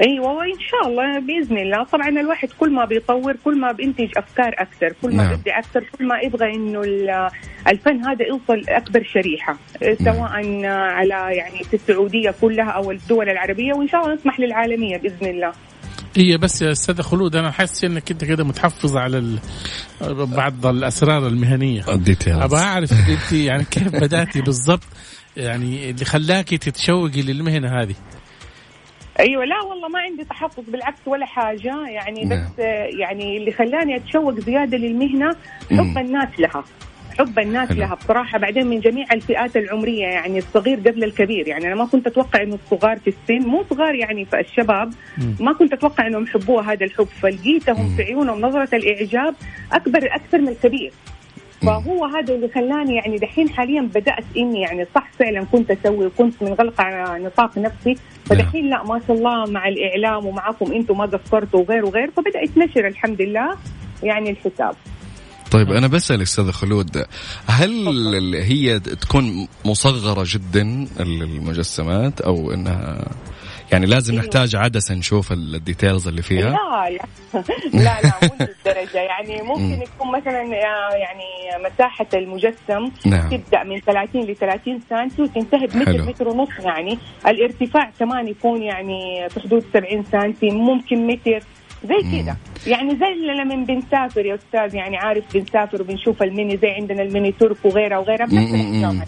أيوه 0.00 0.32
وإن 0.32 0.58
شاء 0.70 0.88
الله 0.90 1.18
بإذن 1.18 1.58
الله. 1.58 1.84
طبعا 1.84 2.08
الواحد 2.08 2.48
كل 2.60 2.72
ما 2.72 2.84
بيطور 2.84 3.36
كل 3.44 3.60
ما 3.60 3.72
بينتج 3.72 4.08
أفكار 4.16 4.54
أكثر 4.58 4.92
كل 5.02 5.16
ما 5.16 5.24
نعم. 5.24 5.36
بدي 5.36 5.50
أكثر 5.50 5.84
كل 5.98 6.06
ما 6.06 6.18
يبغى 6.20 6.54
إنه 6.54 6.80
ال- 6.80 7.28
الفن 7.68 8.04
هذا 8.04 8.26
يوصل 8.28 8.64
لاكبر 8.66 9.02
شريحة 9.04 9.58
سواء 10.04 10.30
على 10.66 11.36
يعني 11.36 11.64
في 11.64 11.74
السعودية 11.74 12.34
كلها 12.40 12.70
أو 12.70 12.90
الدول 12.90 13.28
العربية. 13.28 13.74
وإن 13.74 13.88
شاء 13.88 14.02
الله 14.02 14.14
نسمح 14.14 14.40
للعالمية 14.40 14.96
بإذن 14.96 15.26
الله. 15.26 15.52
هي 16.16 16.36
بس 16.36 16.62
يا 16.62 16.72
أستاذ 16.72 17.02
خلود 17.02 17.36
أنا 17.36 17.50
حاسس 17.50 17.84
إنك 17.84 18.10
أنت 18.10 18.24
كده 18.24 18.44
متحفظ 18.44 18.96
على 18.96 19.18
ال... 19.18 19.38
بعض 20.36 20.66
الأسرار 20.66 21.26
المهنية. 21.26 21.84
أبغى 22.44 22.60
أعرف 22.60 22.92
أنت 22.92 23.32
يعني 23.32 23.64
كيف 23.64 23.88
بدأتي 23.88 24.40
بالضبط؟ 24.40 24.84
يعني 25.36 25.90
اللي 25.90 26.04
خلاكي 26.04 26.58
تتشوقي 26.58 27.22
للمهنة 27.22 27.82
هذه؟ 27.82 27.94
أيوه 29.20 29.44
لا 29.44 29.60
والله 29.60 29.88
ما 29.88 29.98
عندي 29.98 30.24
تحفظ 30.24 30.64
بالعكس 30.68 30.98
ولا 31.06 31.26
حاجة 31.26 31.86
يعني 31.88 32.24
نعم. 32.24 32.38
بس 32.38 32.60
آه، 32.60 32.84
يعني 32.84 33.36
اللي 33.36 33.52
خلاني 33.52 33.96
أتشوق 33.96 34.40
زيادة 34.40 34.78
للمهنة. 34.78 35.36
حب 35.70 35.98
الناس 35.98 36.28
لها 36.40 36.64
حب 37.18 37.38
الناس 37.38 37.68
حلو. 37.68 37.78
لها 37.78 37.94
بصراحة 37.94 38.38
بعدين 38.38 38.66
من 38.66 38.80
جميع 38.80 39.06
الفئات 39.12 39.56
العمرية 39.56 40.04
يعني 40.04 40.38
الصغير 40.38 40.78
قبل 40.78 41.04
الكبير 41.04 41.48
يعني 41.48 41.66
أنا 41.66 41.74
ما 41.74 41.84
كنت 41.86 42.06
أتوقع 42.06 42.42
إنه 42.42 42.54
الصغار 42.54 42.98
في 42.98 43.08
السن 43.08 43.48
مو 43.48 43.64
صغار 43.70 43.94
يعني 43.94 44.24
في 44.24 44.40
الشباب. 44.40 44.92
ما 45.40 45.52
كنت 45.52 45.72
أتوقع 45.72 46.06
إنهم 46.06 46.22
يحبوها 46.22 46.72
هذا 46.72 46.84
الحب 46.84 47.04
فلقيتهم. 47.22 47.96
في 47.96 48.02
عيونهم 48.02 48.40
نظرة 48.40 48.68
الإعجاب 48.76 49.34
أكبر 49.72 50.08
أكثر 50.14 50.40
من 50.40 50.48
الكبير 50.48 50.92
فهو 51.66 52.04
هذا 52.04 52.34
اللي 52.34 52.48
خلاني 52.54 52.96
يعني 52.96 53.16
دحين 53.18 53.48
حاليا 53.50 53.80
بدأت 53.80 54.24
إني 54.36 54.60
يعني 54.60 54.86
صح 54.94 55.10
فعلا 55.18 55.44
كنت 55.44 55.70
أسوي 55.70 56.06
وكنت 56.06 56.42
منغلقه 56.42 56.84
على 56.84 57.24
نطاق 57.24 57.58
نفسي. 57.58 57.96
فدحين 58.24 58.70
لا 58.70 58.82
ما 58.84 59.00
شاء 59.06 59.16
الله 59.16 59.50
مع 59.50 59.68
الإعلام 59.68 60.26
ومعكم 60.26 60.72
أنتم 60.72 60.98
ما 60.98 61.04
قصرتوا 61.06 61.60
وغير 61.60 61.84
وغير 61.84 62.10
فبدأت 62.10 62.58
نشر 62.58 62.86
الحمد 62.86 63.22
لله 63.22 63.56
يعني 64.02 64.30
الحساب. 64.30 64.74
طيب 65.52 65.72
أنا 65.72 65.86
بسأل 65.86 66.22
أستاذة 66.22 66.50
خلود 66.50 67.04
هل 67.46 68.34
هي 68.34 68.80
تكون 68.80 69.48
مصغرة 69.64 70.24
جدا 70.26 70.86
المجسمات 71.00 72.20
أو 72.20 72.52
أنها 72.52 73.08
يعني 73.72 73.86
لازم 73.86 74.12
أيوة. 74.12 74.24
نحتاج 74.24 74.56
عدسة 74.56 74.94
نشوف 74.94 75.32
الديتيلز 75.32 76.08
اللي 76.08 76.22
فيها 76.22 76.50
لا 76.50 76.90
لا 76.90 77.42
لا 77.72 78.00
لا 78.02 78.12
مو 78.22 78.28
للدرجة 78.66 78.98
يعني 78.98 79.42
مم. 79.42 79.48
ممكن 79.48 79.82
يكون 79.82 80.12
مثلا 80.12 80.40
آه، 80.42 80.94
يعني 80.94 81.64
مساحة 81.72 82.06
المجسم 82.14 82.90
نعم 83.06 83.28
تبدأ 83.30 83.62
من 83.64 83.80
30 83.80 84.22
ل 84.22 84.36
30 84.36 84.80
سم 84.90 85.22
وتنتهي 85.22 85.66
بمتر. 85.66 86.02
متر 86.02 86.28
ونص 86.28 86.48
يعني 86.58 86.98
الارتفاع 87.26 87.90
كمان 87.98 88.28
يكون 88.28 88.62
يعني 88.62 89.28
في 89.30 89.40
حدود 89.40 89.64
70 89.72 90.04
سم 90.12 90.34
ممكن 90.54 91.06
متر 91.06 91.40
زي. 91.84 92.22
كذا 92.22 92.36
يعني 92.66 92.90
زي 92.90 93.06
اللي 93.12 93.32
لما 93.44 93.64
بنسافر 93.64 94.26
يا 94.26 94.34
أستاذ 94.34 94.74
يعني 94.74 94.96
عارف 94.96 95.24
بنسافر 95.34 95.82
وبنشوف 95.82 96.22
الميني 96.22 96.56
زي 96.56 96.68
عندنا 96.70 97.02
ال 97.02 97.32
Miniatürk 97.32 97.56
وغيرها 97.64 97.98
وغيرها 97.98 98.26
بنفس 98.26 98.54
الاحجام. 98.54 99.02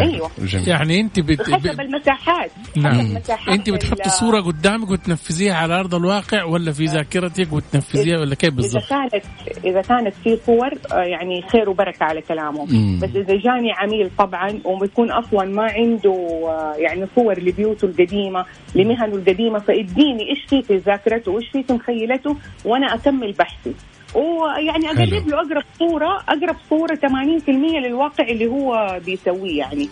أيوه 0.00 0.30
جميل. 0.38 0.68
يعني 0.68 1.00
أنت 1.00 1.20
بت... 1.20 1.40
وحسب 1.40 1.76
ب... 1.76 1.80
المساحات 1.80 2.50
حسب 2.50 2.78
نعم 2.82 3.16
أنت 3.48 3.70
بتحطي 3.70 4.04
ال- 4.06 4.10
صورة 4.10 4.40
قدامك 4.40 4.90
وتنفذيها 4.90 5.54
على 5.54 5.80
أرض 5.80 5.94
الواقع 5.94 6.44
ولا 6.44 6.72
في 6.72 6.84
ذاكرتك 6.84 7.52
وتنفذيها 7.52 8.18
ولا 8.20 8.34
كيف 8.34 8.52
إذا 8.52 8.56
بالضبط؟ 8.56 8.82
كانت 8.90 9.24
إذا 9.64 9.80
كانت 9.80 10.14
في 10.14 10.36
صور 10.46 10.66
آه، 10.92 10.96
يعني 11.02 11.42
خير 11.52 11.70
وبركة 11.70 12.04
على 12.04 12.20
كلامه 12.22 12.64
مم. 12.64 12.98
بس 13.02 13.08
إذا 13.16 13.36
جاني 13.36 13.72
عميل 13.72 14.10
طبعا 14.18 14.60
وبيكون 14.64 15.10
أصلا 15.10 15.44
ما 15.44 15.62
عنده 15.72 16.12
آه، 16.48 16.74
يعني 16.78 17.06
صور 17.16 17.38
لبيوته 17.40 17.84
القديمة 17.86 18.44
لمهنه 18.74 19.14
القديمة 19.14 19.58
فاديني 19.58 20.30
إيش 20.30 20.44
في 20.48 20.62
في 20.62 20.76
ذاكرته 20.76 21.32
وإيش 21.32 21.48
في 21.52 21.62
في 21.62 21.72
مخيلته 21.72 22.36
وأنا 22.66 22.94
اكمل 22.94 23.32
بحثي 23.32 23.74
ويعني 24.14 24.86
أقرب. 24.86 25.28
له 25.28 25.36
أقرب 25.36 25.62
صورة 25.78 26.16
أقرب 26.28 26.56
صورة 26.70 26.94
80% 26.94 27.48
للواقع 27.86 28.24
اللي 28.28 28.46
هو 28.46 29.00
بيسويه 29.06 29.58
يعني 29.58 29.88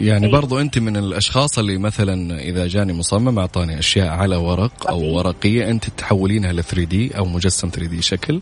يعني 0.00 0.26
أيوة. 0.26 0.40
برضو 0.40 0.60
أنت 0.60 0.78
من 0.78 0.96
الأشخاص 0.96 1.58
اللي 1.58 1.78
مثلا 1.78 2.40
إذا 2.40 2.66
جاني 2.66 2.92
مصمم 2.92 3.38
أعطاني 3.38 3.78
أشياء 3.78 4.08
على 4.08 4.36
ورق 4.36 4.90
أو. 4.90 5.16
ورقية 5.16 5.70
أنت 5.70 5.84
تحولينها 5.88 6.52
ل 6.52 6.62
3 6.64 6.84
دي 6.84 7.18
أو 7.18 7.24
مجسم 7.24 7.68
3 7.68 7.90
دي 7.90 8.02
شكل 8.02 8.40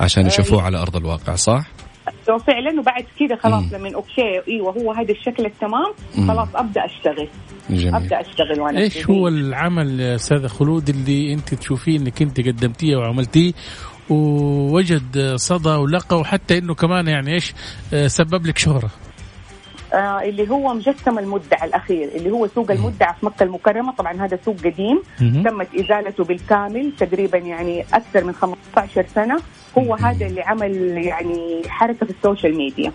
عشان 0.00 0.26
يشوفوه 0.26 0.62
على 0.62 0.78
أرض 0.78 0.96
الواقع 0.96 1.34
صح؟ 1.34 1.66
وفعلا 2.30 2.80
وبعد 2.80 3.04
كذا 3.20 3.36
خلاص. 3.36 3.72
لما 3.72 3.94
أوكي 3.94 4.40
أيوه 4.48 4.72
هو 4.72 4.92
هذا 4.92 5.12
الشكل 5.12 5.46
التمام. 5.46 5.92
خلاص 6.28 6.48
أبدأ 6.54 6.84
أشتغل. 6.84 7.28
جميل. 7.70 7.94
أبدأ 7.94 8.20
أشتغل 8.20 8.60
وأنا 8.60 8.80
إيش 8.80 9.10
هو 9.10 9.28
العمل 9.28 10.00
يا 10.00 10.14
أستاذة 10.14 10.46
خلود 10.46 10.88
اللي 10.88 11.32
أنت 11.32 11.54
تشوفيه 11.54 11.98
إنك 11.98 12.22
أنت 12.22 12.40
قدمتيه 12.40 12.96
وعملتيه؟ 12.96 13.52
ووجد 14.10 15.34
صدى 15.36 15.68
ولقى 15.70 16.18
وحتى 16.18 16.58
إنه 16.58 16.74
كمان 16.74 17.08
يعني 17.08 17.34
إيش 17.34 17.54
آه، 17.94 18.06
سبب 18.06 18.46
لك 18.46 18.58
شهرة. 18.58 18.90
آه 19.94 20.20
اللي 20.22 20.50
هو 20.50 20.74
مجسم 20.74 21.18
المدعى 21.18 21.68
الأخير 21.68 22.08
اللي 22.14 22.30
هو 22.30 22.46
سوق 22.46 22.70
المدعى 22.70 23.14
في 23.20 23.26
مكة 23.26 23.42
المكرمة. 23.42 23.92
طبعا 23.92 24.12
هذا 24.24 24.38
سوق 24.44 24.56
قديم. 24.56 25.02
تمت 25.18 25.68
إزالته 25.74 26.24
بالكامل 26.24 26.92
تقريبا 26.98 27.38
يعني 27.38 27.84
أكثر 27.92 28.24
من 28.24 28.32
15 28.32 29.06
سنة. 29.14 29.36
هو 29.78 29.94
هذا 29.94 30.26
اللي 30.26 30.42
عمل 30.42 30.76
يعني 31.06 31.62
حركة 31.68 32.06
في 32.06 32.12
ال 32.12 32.18
social 32.18 32.56
media. 32.56 32.92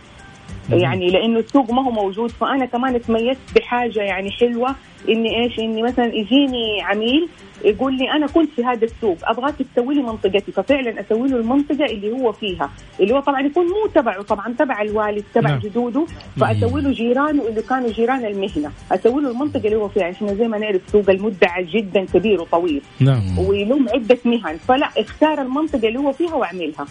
يعني 0.70 1.10
لأنه 1.10 1.40
السوق 1.40 1.72
ما 1.72 1.82
هو 1.82 1.92
موجود 1.92 2.32
فأنا 2.32 2.66
كمان 2.66 3.02
تميزت 3.02 3.40
بحاجة 3.56 4.00
يعني 4.00 4.32
حلوة 4.32 4.76
إني 5.10 5.44
إيش 5.44 5.60
إني 5.60 5.84
مثلا 5.84 6.06
يجيني 6.06 6.82
عميل 6.82 7.30
يقول 7.66 7.98
لي 7.98 8.12
أنا 8.12 8.28
كنت 8.28 8.50
في 8.56 8.64
هذا 8.64 8.86
السوق 8.86 9.18
أبغاك 9.24 9.56
تسوي 9.76 9.96
لي 9.96 10.02
منطقتي. 10.02 10.52
ففعلا 10.52 11.02
أسوي 11.02 11.30
له 11.30 11.38
المنطقة 11.38 11.86
اللي 11.86 12.12
هو 12.12 12.32
فيها 12.32 12.70
اللي 13.00 13.14
هو 13.14 13.20
طبعا 13.20 13.42
يكون 13.42 13.66
مو 13.66 13.88
تبعه 13.96 14.22
طبعا 14.22 14.54
تبع 14.60 14.82
الوالد 14.82 15.24
تبع 15.34 15.50
نعم. 15.50 15.60
جدوده. 15.60 16.06
فأسوي 16.40 16.82
له 16.82 16.92
جيرانه 16.92 17.48
اللي 17.48 17.62
كانوا 17.62 17.92
جيران 17.92 18.26
المهنة. 18.26 18.72
أسوي 18.92 19.22
له 19.22 19.32
المنطقة 19.32 19.66
اللي 19.66 19.76
هو 19.76 19.88
فيها. 19.88 20.04
عشان 20.04 20.36
زي 20.36 20.48
ما 20.48 20.58
نعرف 20.58 20.82
سوق 20.92 21.10
المدعى 21.10 21.64
جدا 21.64 22.06
كبير 22.06 22.42
وطويل. 22.42 22.82
نعم. 23.00 23.40
ولهم 23.40 23.90
عدة 23.90 24.18
مهن. 24.26 24.58
فلا 24.58 24.90
اختار 24.98 25.42
المنطقة 25.42 25.88
اللي 25.88 26.00
هو 26.00 26.12
فيها 26.12 26.36
واعملها. 26.36 26.86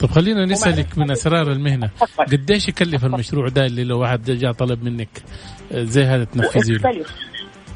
طب 0.00 0.10
خلينا 0.10 0.46
نسألك 0.46 0.98
من 0.98 1.10
أسرار 1.10 1.52
المهنة. 1.52 1.90
تفضل. 2.00 2.24
قديش 2.24 2.68
يكلف 2.68 3.04
المشروع 3.04 3.48
ده 3.48 3.66
اللي 3.66 3.84
لو 3.84 4.00
واحد 4.00 4.30
جاء 4.30 4.52
طلب 4.52 4.84
منك؟ 4.84 5.22
آه، 5.72 5.82
زي 5.82 6.02
هذا 6.02 6.24
تنفذي 6.24 6.72
له. 6.72 7.04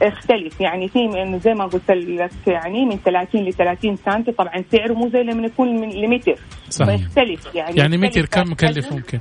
اختلف. 0.03 0.61
يعني 0.61 0.89
في 0.89 1.09
من 1.09 1.39
زي 1.39 1.55
ما 1.55 1.65
قلت 1.65 1.91
لك 1.91 2.31
يعني 2.47 2.85
من 2.85 2.97
30 2.97 3.45
ل 3.45 3.53
30 3.53 3.97
سم 3.97 4.23
طبعا 4.23 4.65
سعره 4.73 4.93
مو 4.95 5.09
زي 5.09 5.23
لما 5.23 5.47
يكون 5.47 5.81
من 5.81 5.89
لمتر. 5.89 6.35
صح 6.69 6.87
فيختلف. 6.87 7.55
يعني 7.55 7.77
يعني 7.77 7.97
متر 7.97 8.27
كم 8.27 8.53
مكلف. 8.53 8.93
ممكن؟ 8.93 9.19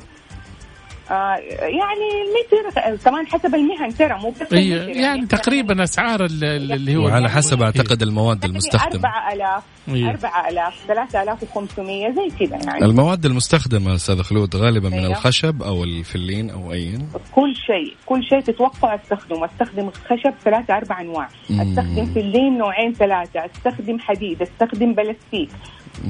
آه 1.12 1.36
يعني 1.62 2.08
المتر 2.26 2.96
كمان 3.06 3.28
حسب 3.28 3.56
المهن 3.56 3.96
ترى 3.96 4.20
مو 4.22 4.30
بس 4.30 4.54
هي 4.54 4.70
يعني 5.02 5.26
تقريبا 5.26 5.84
أسعار 5.84 6.26
ال- 6.26 6.44
ال- 6.44 6.72
اللي 6.72 6.96
هو 6.96 7.06
وعلى 7.06 7.30
حسب 7.30 7.62
أعتقد 7.62 8.02
المواد 8.02 8.46
المستخدمة. 8.46 9.10
4000 9.10 9.64
إيه. 9.90 10.10
4000 10.10 10.74
3500 10.88 12.10
زي 12.12 12.46
كذا 12.48 12.58
يعني. 12.66 12.86
المواد 12.86 13.26
المستخدمة 13.26 13.96
أستاذ 13.96 14.22
خلود 14.22 14.56
غالبا 14.56 14.90
من 14.90 14.94
أيوه. 14.98 15.12
الخشب 15.12 15.64
أو 15.64 15.84
الفلين 15.84 16.50
أو 16.50 16.72
أي. 16.74 16.98
كل 17.32 17.54
شيء 17.56 17.96
كل 18.06 18.24
شيء 18.24 18.40
تتوقع 18.40 18.96
أستخدمه. 18.96 19.46
أستخدم 19.46 19.90
خشب 19.90 20.34
ثلاثة 20.44 20.78
أربع 20.78 21.02
أنواع. 21.02 21.30
مم. 21.50 21.62
أستخدم 21.62 22.06
فلين 22.06 22.58
نوعين 22.58 22.94
ثلاثة 22.94 23.46
أستخدم 23.46 24.00
حديد 24.00 24.42
أستخدم 24.42 24.94
بلاستيك. 24.94 25.50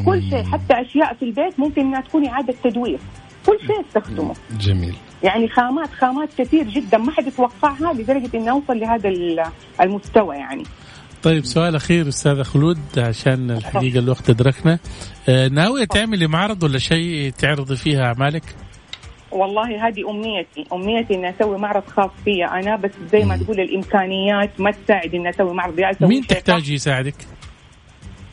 كل 0.05 0.21
شيء 0.29 0.43
حتى 0.43 0.73
أشياء 0.73 1.13
في 1.13 1.25
البيت 1.25 1.59
ممكن 1.59 1.81
إنها 1.81 2.01
تكون 2.01 2.27
إعادة 2.27 2.53
تدوير. 2.63 2.99
كل 3.45 3.57
شيء 3.67 3.81
استخدمه 3.87 4.33
جميل. 4.59 4.95
يعني 5.23 5.47
خامات 5.49 5.89
خامات 5.93 6.29
كثير 6.37 6.63
جدا. 6.63 6.97
ما 6.97 7.11
حد 7.11 7.27
يتوقعها 7.27 7.93
لدرجة 7.93 8.29
إنه 8.37 8.51
أوصل 8.51 8.79
لهذا 8.79 9.09
ال- 9.09 9.43
المستوى 9.81 10.35
يعني. 10.35 10.63
طيب 11.23 11.45
سؤال 11.45 11.75
أخير 11.75 12.07
أستاذ 12.07 12.43
خلود 12.43 12.77
عشان 12.97 13.51
الحقيقة 13.51 13.99
الوقت 13.99 14.29
ادركنا 14.29 14.79
آه، 15.29 15.47
ناوية 15.47 15.85
تعملي 15.85 16.27
معرض 16.27 16.63
ولا 16.63 16.79
شيء 16.79 17.29
تعرضي 17.31 17.75
فيها 17.75 18.03
أعمالك؟ 18.05 18.43
والله 19.31 19.87
هذه 19.87 20.09
أمنيتي. 20.09 20.65
أمنيتي 20.73 21.15
إني 21.15 21.29
أسوي 21.29 21.57
معرض 21.57 21.83
خاص 21.87 22.09
فيا 22.25 22.45
أنا 22.59 22.75
بس 22.75 22.91
زي 23.11 23.23
ما 23.25 23.37
تقول 23.37 23.59
الإمكانيات 23.59 24.61
ما 24.61 24.71
تساعد 24.71 25.15
إني 25.15 25.29
أسوي 25.29 25.53
معرض. 25.53 25.81
مين 26.01 26.27
تحتاجي 26.27 26.73
يساعدك؟ 26.73 27.15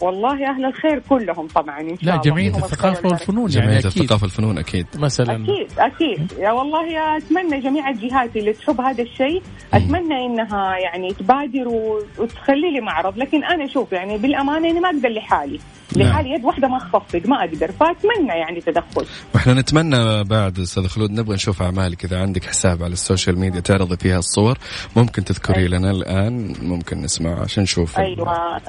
والله 0.02 0.50
أهل 0.50 0.64
الخير 0.64 0.99
كلهم 1.09 1.47
طبعا 1.47 1.80
إن 1.80 1.97
شاء 1.97 2.04
لا 2.04 2.11
الله. 2.12 2.23
جمعيه 2.23 2.56
الثقافة. 2.56 3.09
والفنون 3.09 3.50
يعني 3.50 3.66
جمعيه 3.66 3.78
أكيد. 3.78 3.87
الثقافة 3.87 4.23
والفنون 4.23 4.59
أكيد. 4.59 4.87
مثلا. 4.94 5.35
أكيد 5.35 5.78
أكيد. 5.78 6.32
يا 6.38 6.50
والله 6.50 6.87
يا 6.87 7.16
أتمنى 7.16 7.61
جميع 7.61 7.88
الجهات 7.90 8.37
اللي 8.37 8.52
تحب 8.52 8.80
هذا 8.80 9.02
الشيء 9.02 9.42
أتمنى 9.75 10.26
إنها 10.26 10.76
يعني 10.85 11.09
تبادر 11.14 11.68
وتخلي 12.18 12.71
لي 12.75 12.80
معرض. 12.80 13.18
لكن 13.18 13.44
أنا 13.44 13.64
أشوف 13.64 13.92
يعني 13.92 14.18
بالأمانة 14.18 14.71
اني 14.71 14.80
ما 14.80 14.88
أقدر 14.88 15.09
لحالي. 15.09 15.61
نعم. 15.97 16.09
لحالي 16.09 16.30
يد 16.30 16.44
واحدة 16.44 16.68
ما 16.68 16.78
تصفق 16.78 17.23
ما 17.26 17.37
أقدر. 17.44 17.73
فأتمنى 17.73 18.28
يعني 18.28 18.61
تدخل. 18.61 19.06
وإحنا 19.35 19.54
نتمنى 19.54 20.25
بعد 20.25 20.59
أستاذ 20.59 20.87
خلود 20.87 21.11
نبغى 21.11 21.35
نشوف 21.35 21.62
أعمالك. 21.62 22.04
إذا 22.04 22.21
عندك 22.21 22.44
حساب 22.44 22.82
على 22.82 22.92
ال 22.93 22.99
social 22.99 23.38
media 23.38 23.61
تعرضي 23.61 23.97
فيها 23.97 24.18
الصور 24.18 24.59
ممكن 24.97 25.25
تذكري 25.25 25.56
أيوة. 25.56 25.68
لنا 25.68 25.90
الآن. 25.90 26.54
ممكن 26.62 27.00
نسمع 27.00 27.40
عشان 27.40 27.62
نشوف 27.62 27.99
أيوه. 27.99 28.61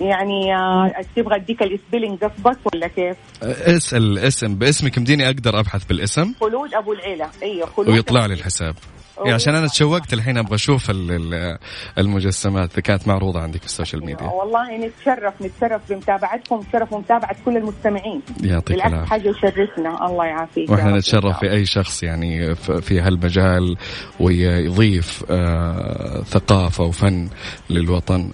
يعني 0.00 0.54
آه، 0.56 0.92
تبغى 1.16 1.36
أديك 1.36 1.62
ال 1.62 1.69
spelling 1.69 2.24
قصدك 2.24 2.58
ولا 2.74 2.86
كيف؟ 2.88 3.16
اسأل 3.42 4.18
اسم. 4.18 4.54
باسمك 4.54 4.98
مديني 4.98 5.26
أقدر 5.26 5.60
أبحث 5.60 5.84
بالاسم؟ 5.84 6.34
خلود 6.40 6.74
أبو 6.74 6.92
العيلة. 6.92 7.26
أيوه 7.42 7.66
خلود 7.66 7.88
ويطلع 7.88 8.26
لي 8.26 8.34
الحساب. 8.34 8.74
يعني 9.18 9.32
عشان 9.32 9.54
أنا 9.54 9.66
تشوقت 9.66 10.12
الحين 10.12 10.38
أبغى 10.38 10.54
أشوف 10.54 10.90
ال- 10.90 11.10
ال- 11.34 11.58
المجسمات. 11.98 12.72
اذا 12.72 12.80
كانت 12.80 13.08
معروضة 13.08 13.40
عندك 13.40 13.60
في 13.60 13.66
ال 13.66 13.71
social 13.71 14.04
media. 14.06 14.26
والله 14.26 14.76
نتشرف 14.76 15.34
نتشرف 15.42 15.82
بمتابعتكم 15.92 16.56
نتشرف 16.56 16.94
بمتابعه 16.94 17.36
كل 17.44 17.56
المستمعين. 17.56 18.22
يعطيك 18.42 18.76
العافية. 18.76 19.04
حاجة 19.10 19.28
يشرفنا. 19.28 20.06
الله 20.06 20.24
يعافيك 20.24 20.70
وإحنا. 20.70 20.96
نتشرف 20.96 21.38
في 21.38 21.50
أي 21.52 21.64
شخص 21.66 22.02
يعني 22.02 22.54
في 22.54 23.00
هالمجال 23.00 23.76
ويضيف 24.20 25.24
آه 25.30 26.22
ثقافة 26.22 26.84
وفن 26.84 27.28
للوطن. 27.70 28.30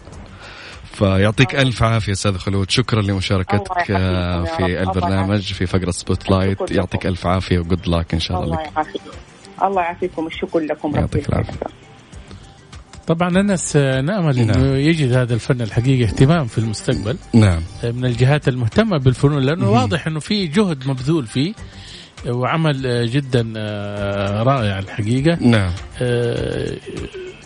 فيعطيك 0.99 1.55
ألف 1.55 1.83
عافية 1.83 2.13
أستاذ 2.13 2.39
خلود. 2.39 2.71
شكرا 2.71 3.03
لمشاركتك 3.03 3.85
في 3.85 4.83
البرنامج 4.83 5.53
في 5.53 5.67
فقرة 5.67 5.91
spotlight 5.91 6.71
يعطيك. 6.71 7.07
ألف 7.07 7.27
عافية 7.27 7.59
و 7.59 7.65
good 7.65 7.89
luck 7.89 8.15
إن 8.15 8.21
شاء 8.21 8.43
الله 8.43 8.55
الله 8.55 8.67
لك. 8.67 8.73
يعافيكم 8.77 9.11
الله 9.63 9.83
يعافيكم. 9.83 10.27
الشكر 10.27 10.59
لكم 10.59 10.97
يعطيك 10.97 11.29
العافية. 11.29 11.53
يسعدك. 11.53 11.71
طبعا 13.07 13.41
أنس 13.41 13.77
نامل 13.77 14.39
انه 14.39 14.57
نعم. 14.59 14.77
يجد 14.77 15.13
هذا 15.13 15.35
الفن 15.35 15.61
الحقيقي 15.61 16.05
اهتمام 16.05 16.47
في 16.47 16.59
المستقبل. 16.59 17.17
نعم. 17.35 17.63
من 17.85 18.05
الجهات 18.05 18.49
المهتمة 18.49 18.99
بالفنون 18.99 19.43
لأنه 19.43 19.71
واضح 19.71 20.07
إنه 20.07 20.21
في 20.21 20.47
جهد 20.47 20.89
مبذول 20.89 21.27
فيه 21.27 21.53
وعمل 22.27 23.11
جدا 23.11 23.53
آه، 23.57 24.43
رائع 24.43 24.79
الحقيقة. 24.79 25.39
نعم. 25.41 25.73
آه، 26.03 26.77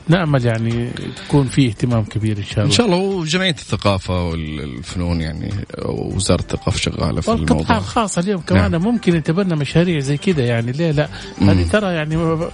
نامل 0.08 0.44
يعني 0.46 0.90
تكون 1.16 1.46
في 1.46 1.66
اهتمام 1.68 2.04
كبير 2.04 2.38
إن 2.38 2.44
شاء 2.44 2.54
الله 2.58 2.66
إن 2.66 2.70
شاء 2.70 2.86
الله 2.86 2.96
وجمعية 2.96 3.50
الثقافة 3.50 4.24
والفنون 4.24 5.20
يعني 5.20 5.50
وزاره 5.84 6.40
الثقافة 6.40 6.78
شغالة 6.78 7.20
في 7.20 7.30
والقطاع 7.30 7.56
الموضوع 7.56 7.76
الخاص 7.78 8.18
اليوم 8.18 8.40
كمان 8.40 8.70
نعم. 8.70 8.82
ممكن 8.82 9.16
يتبنى 9.16 9.56
مشاريع 9.56 9.98
زي 10.00 10.16
كذا 10.16 10.44
يعني 10.44 10.72
ليه 10.72 10.90
لا 10.90 11.08
هذه 11.42 11.66
ترى 11.72 11.94
يعني 11.94 12.16
آه، 12.16 12.50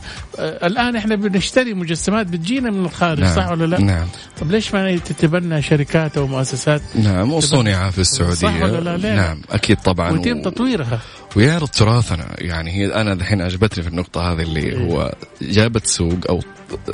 الآن 0.66 0.96
إحنا 0.96 1.14
بنشتري 1.16 1.74
مجسمات 1.74 2.26
بتجينا 2.26 2.70
من 2.70 2.84
الخارج 2.84 3.20
نعم. 3.20 3.36
صح 3.36 3.48
ولا 3.50 3.64
لا؟ 3.64 3.80
نعم 3.80 4.06
طب 4.40 4.50
ليش 4.50 4.74
ما 4.74 4.96
تتبنى 4.96 5.62
شركات 5.62 6.16
أو 6.18 6.26
مؤسسات 6.26 6.82
نعم 7.02 7.32
وصنع 7.32 7.90
في 7.90 7.98
السعوديه 7.98 8.34
صح 8.34 8.62
ولا 8.62 8.80
لا؟ 8.80 8.96
ليه؟ 8.96 9.14
نعم 9.16 9.40
أكيد 9.50 9.76
طبعا 9.76 10.10
ويتم 10.10 10.38
و- 10.38 10.42
تطويرها 10.42 11.00
ويعرض 11.36 11.68
تراثنا. 11.68 12.36
يعني 12.38 12.70
هي 12.70 12.94
أنا 12.94 13.12
الحين 13.12 13.42
عجبتني 13.42 13.82
في 13.82 13.88
النقطة 13.88 14.32
هذه 14.32 14.42
اللي 14.42 14.76
هو 14.84 15.14
جابت 15.42 15.86
سوق 15.86 16.18
أو 16.28 16.40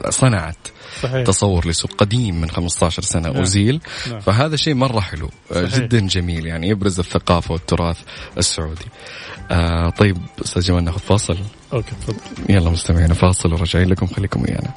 صنعت 0.08 0.56
صحيح. 1.02 1.26
تصور 1.26 1.68
لسوق 1.68 1.92
قديم 1.92 2.40
من 2.40 2.50
15 2.50 3.02
سنة 3.02 3.28
نعم. 3.28 3.42
ازيل 3.42 3.80
نعم. 4.10 4.20
فهذا 4.20 4.56
شيء 4.56 4.74
مرة 4.74 5.00
حلو. 5.00 5.30
آه، 5.52 5.66
صحيح. 5.66 5.78
جدا 5.78 6.06
جميل. 6.06 6.46
يعني 6.46 6.68
يبرز 6.68 6.98
الثقافة 6.98 7.52
والتراث 7.52 7.98
السعودي. 8.38 8.86
آه 9.50 9.90
طيب 9.90 10.16
أستاذ 10.44 10.62
جمال 10.62 10.84
ناخذ 10.84 10.98
فاصل؟ 10.98 11.38
أوكي 11.72 11.90
تفضل. 12.00 12.16
يلا 12.48 12.70
مستمعينا 12.70 13.14
فاصل 13.14 13.52
وراجعين 13.52 13.88
لكم. 13.88 14.06
خليكم 14.06 14.42
ويانا. 14.42 14.74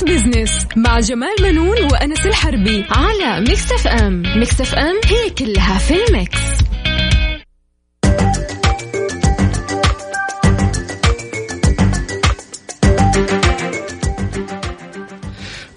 Mix 0.00 0.12
Business 0.12 0.66
مع 0.76 1.00
جمال 1.00 1.34
منون 1.40 1.84
وأنس 1.92 2.26
الحربي 2.26 2.84
على 2.90 3.40
Mix 3.40 3.72
FM 3.72 4.22
Mix 4.36 4.60
FM 4.60 5.00
هي 5.04 5.30
كلها 5.30 5.78
في 5.78 5.94
ال 6.04 6.11
mix. 6.11 6.38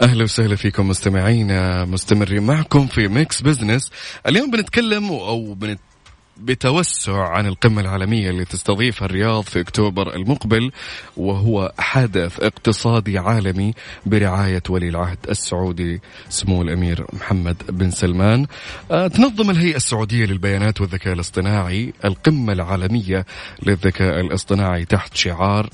أهلا 0.02 0.24
وسهلا 0.24 0.56
فيكم 0.56 0.88
مستمعينا 0.88 1.86
مستمرين 1.86 2.44
معكم 2.44 2.88
في 2.88 3.08
Mix 3.08 3.42
Business 3.42 3.92
اليوم 4.28 4.52
بنتكلم 4.52 5.06
أو 5.10 5.54
بنت 5.54 5.80
بتوسع 6.38 7.30
عن 7.30 7.48
القمة 7.48 7.82
العالمية 7.82 8.30
اللي 8.30 8.46
تستضيفها 8.46 9.06
الرياض 9.06 9.44
في 9.44 9.60
أكتوبر 9.60 10.16
المقبل 10.16 10.72
وهو 11.18 11.72
حدث 11.80 12.40
اقتصادي 12.40 13.18
عالمي 13.18 13.74
برعاية 14.06 14.64
ولي 14.70 14.90
العهد 14.90 15.18
السعودي 15.30 16.02
سمو 16.30 16.62
الأمير 16.62 17.06
محمد 17.14 17.58
بن 17.70 17.92
سلمان. 17.92 18.46
آه، 18.92 19.08
تنظم 19.08 19.50
الهيئة 19.50 19.76
السعودية 19.76 20.26
للبيانات 20.26 20.82
والذكاء 20.82 21.14
الاصطناعي 21.14 21.94
القمة 22.06 22.54
العالمية 22.54 23.26
للذكاء 23.64 24.20
الاصطناعي 24.20 24.86
تحت 24.86 25.16
شعار 25.18 25.70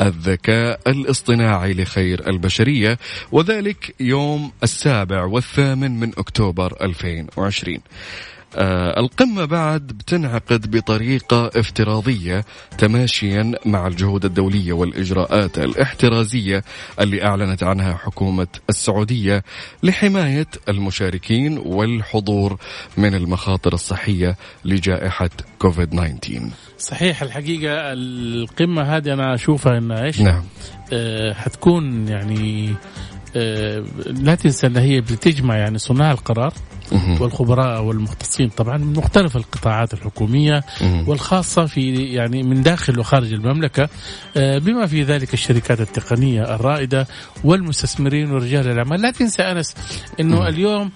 الذكاء 0.00 0.80
الاصطناعي 0.86 1.74
لخير 1.74 2.28
البشرية 2.28 2.98
وذلك 3.32 3.94
يوم 4.00 4.52
السابع 4.62 5.24
والثامن 5.24 6.00
من 6.00 6.12
أكتوبر 6.18 6.76
2020 6.84 7.78
آه 8.56 9.00
القمة 9.00 9.44
بعد 9.44 9.86
بتنعقد 9.86 10.70
بطريقة 10.70 11.50
افتراضية 11.56 12.44
تماشيا 12.78 13.52
مع 13.66 13.86
الجهود 13.86 14.24
الدولية 14.24 14.72
والإجراءات 14.72 15.58
الاحترازية 15.58 16.64
اللي 17.00 17.24
أعلنت 17.24 17.62
عنها 17.62 17.94
حكومة 17.94 18.46
السعودية 18.68 19.44
لحماية 19.82 20.46
المشاركين 20.68 21.58
والحضور 21.58 22.56
من 22.96 23.14
المخاطر 23.14 23.72
الصحية 23.72 24.36
لجائحة 24.64 25.30
كوفيد 25.58 25.90
19 25.90 26.40
صحيح 26.78 27.22
الحقيقة 27.22 27.92
القمة 27.92 28.82
هذه 28.82 29.12
أنا 29.12 29.34
أشوفها 29.34 29.78
انها 29.78 30.04
إيش؟ 30.04 30.20
نعم 30.20 30.42
آه 30.92 31.32
حتكون 31.32 32.08
يعني 32.08 32.74
لا 34.06 34.34
تنسى 34.34 34.66
ان 34.66 34.76
هي 34.76 35.00
بتجمع 35.00 35.56
يعني 35.56 35.78
صناع 35.78 36.10
القرار. 36.12 36.52
والخبراء 37.20 37.82
والمختصين 37.82 38.48
طبعا 38.48 38.76
من 38.76 38.92
مختلف 38.92 39.36
القطاعات 39.36 39.94
الحكومية. 39.94 40.62
والخاصة 41.06 41.66
في 41.66 41.94
يعني 42.04 42.42
من 42.42 42.62
داخل 42.62 42.98
وخارج 42.98 43.32
المملكة 43.32 43.88
آه، 44.36 44.58
بما 44.58 44.86
في 44.86 45.02
ذلك 45.02 45.34
الشركات 45.34 45.80
التقنية 45.80 46.54
الرائدة 46.54 47.06
والمستثمرين 47.44 48.30
ورجال 48.30 48.68
الأعمال 48.68 49.00
لا 49.00 49.10
تنسى 49.10 49.42
أنس 49.42 49.74
إنه 50.20 50.48
اليوم 50.48 50.90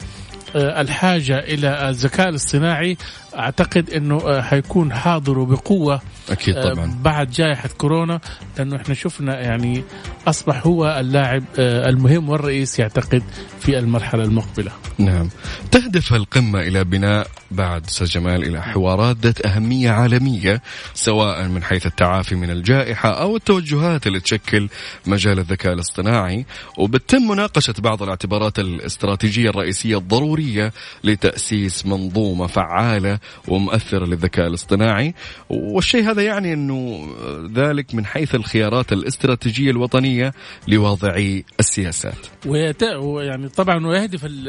آه، 0.56 0.80
الحاجة 0.80 1.38
إلى 1.38 1.88
الذكاء 1.88 2.28
الاصطناعي 2.28 2.96
أعتقد 3.38 3.90
إنه 3.90 4.16
آه، 4.16 4.40
حيكون 4.40 4.92
حاضر 4.92 5.38
وبقوه 5.38 6.00
أكيد 6.30 6.56
آه، 6.56 6.74
طبعا. 6.74 6.98
بعد 7.02 7.30
جائحة 7.30 7.68
كورونا 7.78 8.20
لأنه 8.58 8.76
إحنا 8.76 8.94
شفنا 8.94 9.40
يعني 9.40 9.84
أصبح 10.26 10.66
هو 10.66 10.96
اللاعب 11.00 11.44
آه، 11.58 11.88
المهم 11.88 12.28
والرئيس 12.28 12.78
يعتقد 12.78 13.22
في 13.60 13.78
المرحلة 13.78 14.24
المقبلة. 14.24 14.70
نعم. 14.98 15.28
تهدف 15.70 16.14
القمة 16.14 16.60
إلى 16.60 16.84
بناء 16.84 17.26
بعد 17.50 17.84
أستاذ 17.86 18.06
جمال 18.06 18.44
إلى 18.44 18.62
حوارات 18.62 19.16
ذات 19.16 19.46
أهمية 19.46 19.90
عالمية 19.90 20.62
سواء 20.94 21.48
من 21.48 21.62
حيث 21.62 21.86
التعافي 21.86 22.34
من 22.34 22.50
الجائحة 22.50 23.10
أو 23.10 23.36
التوجهات 23.36 24.06
اللي 24.06 24.20
تشكل 24.20 24.68
مجال 25.06 25.38
الذكاء 25.38 25.72
الاصطناعي. 25.72 26.46
وبتم 26.78 27.28
مناقشة 27.28 27.74
بعض 27.78 28.02
الاعتبارات 28.02 28.58
الاستراتيجية 28.58 29.50
الرئيسية 29.50 29.98
الضرورية 29.98 30.72
لتأسيس 31.04 31.86
منظومة 31.86 32.46
فعالة 32.46 33.18
ومؤثرة 33.48 34.06
للذكاء 34.06 34.46
الاصطناعي 34.46 35.14
والشيء 35.50 36.10
هذا 36.10 36.22
يعني 36.22 36.52
أنه 36.52 37.08
ذلك 37.54 37.94
من 37.94 38.06
حيث 38.06 38.34
الخيارات 38.34 38.92
الاستراتيجية 38.92 39.70
الوطنية 39.70 40.32
لواضعي 40.68 41.44
السياسات 41.60 42.14
ويت... 42.46 42.82
يعني 43.20 43.48
طبعا 43.48 43.86
ويهدف 43.86 44.24
ال- 44.24 44.48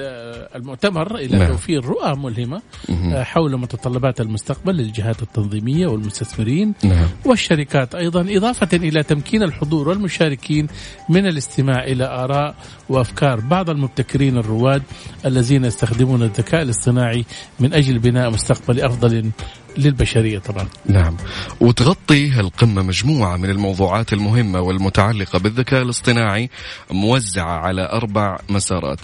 المؤتمر 0.55 1.15
إلى 1.15 1.37
نعم. 1.37 1.47
توفير 1.47 1.85
رؤى 1.85 2.15
ملهمة 2.15 2.61
مهم. 2.89 3.13
آه، 3.13 3.23
حول 3.23 3.57
متطلبات 3.59 4.21
المستقبل 4.21 4.75
للجهات 4.75 5.21
التنظيمية 5.21 5.87
والمستثمرين 5.87 6.73
نعم 6.83 7.07
والشركات 7.25 7.95
أيضا 7.95 8.21
إضافة 8.29 8.77
إلى 8.77 9.03
تمكين 9.03 9.43
الحضور 9.43 9.89
والمشاركين 9.89 10.67
من 11.09 11.27
الاستماع 11.27 11.83
إلى 11.83 12.03
آراء 12.05 12.55
وأفكار 12.89 13.39
بعض 13.39 13.69
المبتكرين 13.69 14.37
الرواد 14.37 14.83
الذين 15.25 15.65
يستخدمون 15.65 16.23
الذكاء 16.23 16.61
الاصطناعي 16.61 17.25
من 17.59 17.73
أجل 17.73 17.99
بناء 17.99 18.29
مستقبل 18.29 18.58
افضل 18.69 19.31
للبشرية 19.77 20.39
طبعا. 20.39 20.67
نعم. 20.85 21.17
وتغطي 21.59 22.39
القمة 22.39 22.81
مجموعة 22.81 23.37
من 23.37 23.49
الموضوعات 23.49 24.13
المهمة 24.13 24.61
والمتعلقة 24.61 25.39
بالذكاء 25.39 25.81
الاصطناعي 25.81 26.49
موزعة 26.91 27.57
على 27.59 27.89
أربع 27.91 28.39
مسارات. 28.49 28.99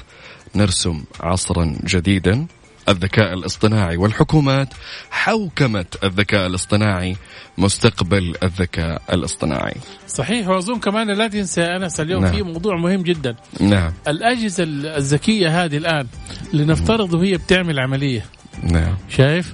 نرسم 0.56 1.04
عصرا 1.20 1.76
جديدا 1.84 2.48
الذكاء 2.90 3.34
الاصطناعي 3.34 3.98
والحكومات 3.98 4.74
حوكمة 5.12 5.86
الذكاء 6.04 6.48
الاصطناعي 6.48 7.16
مستقبل 7.58 8.36
الذكاء 8.44 9.02
الاصطناعي. 9.14 9.76
صحيح 10.08 10.48
وأظن 10.48 10.80
كمان 10.80 11.12
لا 11.12 11.28
تنسى 11.28 11.62
أنس 11.62 12.00
اليوم 12.00 12.24
نعم. 12.24 12.34
في 12.34 12.42
موضوع 12.42 12.78
مهم 12.78 13.02
جدا. 13.02 13.36
نعم. 13.60 13.94
الأجهزة 14.08 14.64
الذكية 14.98 15.64
هذه 15.64 15.78
الآن 15.78 16.08
لنفترض 16.54 17.14
وهي 17.14 17.38
بتعمل 17.38 17.80
عملية. 17.80 18.26
نعم 18.64 18.96
شايف 19.10 19.54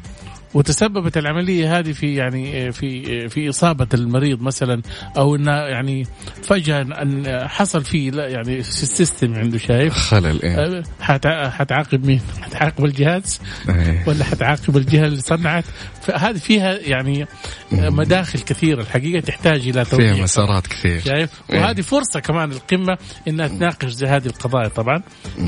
وتسببت 0.54 1.18
العملية 1.18 1.80
هذه 1.80 1.92
في 1.92 2.16
يعني 2.16 2.72
في 2.72 3.30
في 3.30 3.50
إصابة 3.50 3.88
المريض 3.94 4.42
مثلا 4.42 4.82
أو 5.18 5.36
انه 5.36 5.52
يعني 5.52 6.08
فجأة 6.44 6.82
أن 6.82 7.48
حصل 7.48 7.84
فيه 7.84 8.12
لا 8.12 8.28
يعني 8.28 8.60
السيستم 8.60 9.34
عنده 9.36 9.58
شايف. 9.58 9.94
خلل 9.94 10.42
إيه؟ 10.44 10.56
أه، 10.66 10.84
حتع- 11.02 11.50
حتعاقب 11.50 12.06
مين؟ 12.06 12.22
حتعاقب 12.42 12.86
الجهاز؟ 12.86 13.40
إيه. 13.70 14.04
ولا 14.08 14.24
حتعاقب 14.24 14.78
الجهة 14.78 15.06
اللي 15.06 15.22
صنعت؟ 15.22 15.64
فهذه 16.02 16.38
فيها 16.38 16.78
يعني 16.80 17.28
مداخل 17.72 18.40
كثيرة 18.40 18.82
الحقيقة 18.82 19.20
تحتاج 19.20 19.62
إلى 19.62 19.72
فيها 19.72 19.84
توضيح 19.84 20.18
مسارات 20.24 20.68
كثير. 20.68 21.00
شايف؟ 21.00 21.30
إيه. 21.50 21.60
وهذه 21.60 21.82
فرصة 21.82 22.20
كمان 22.20 22.52
القمة 22.52 22.98
إنها 23.28 23.48
تناقش 23.48 23.90
زي 23.90 24.08
هذه 24.08 24.26
القضايا 24.26 24.68
طبعا. 24.68 25.02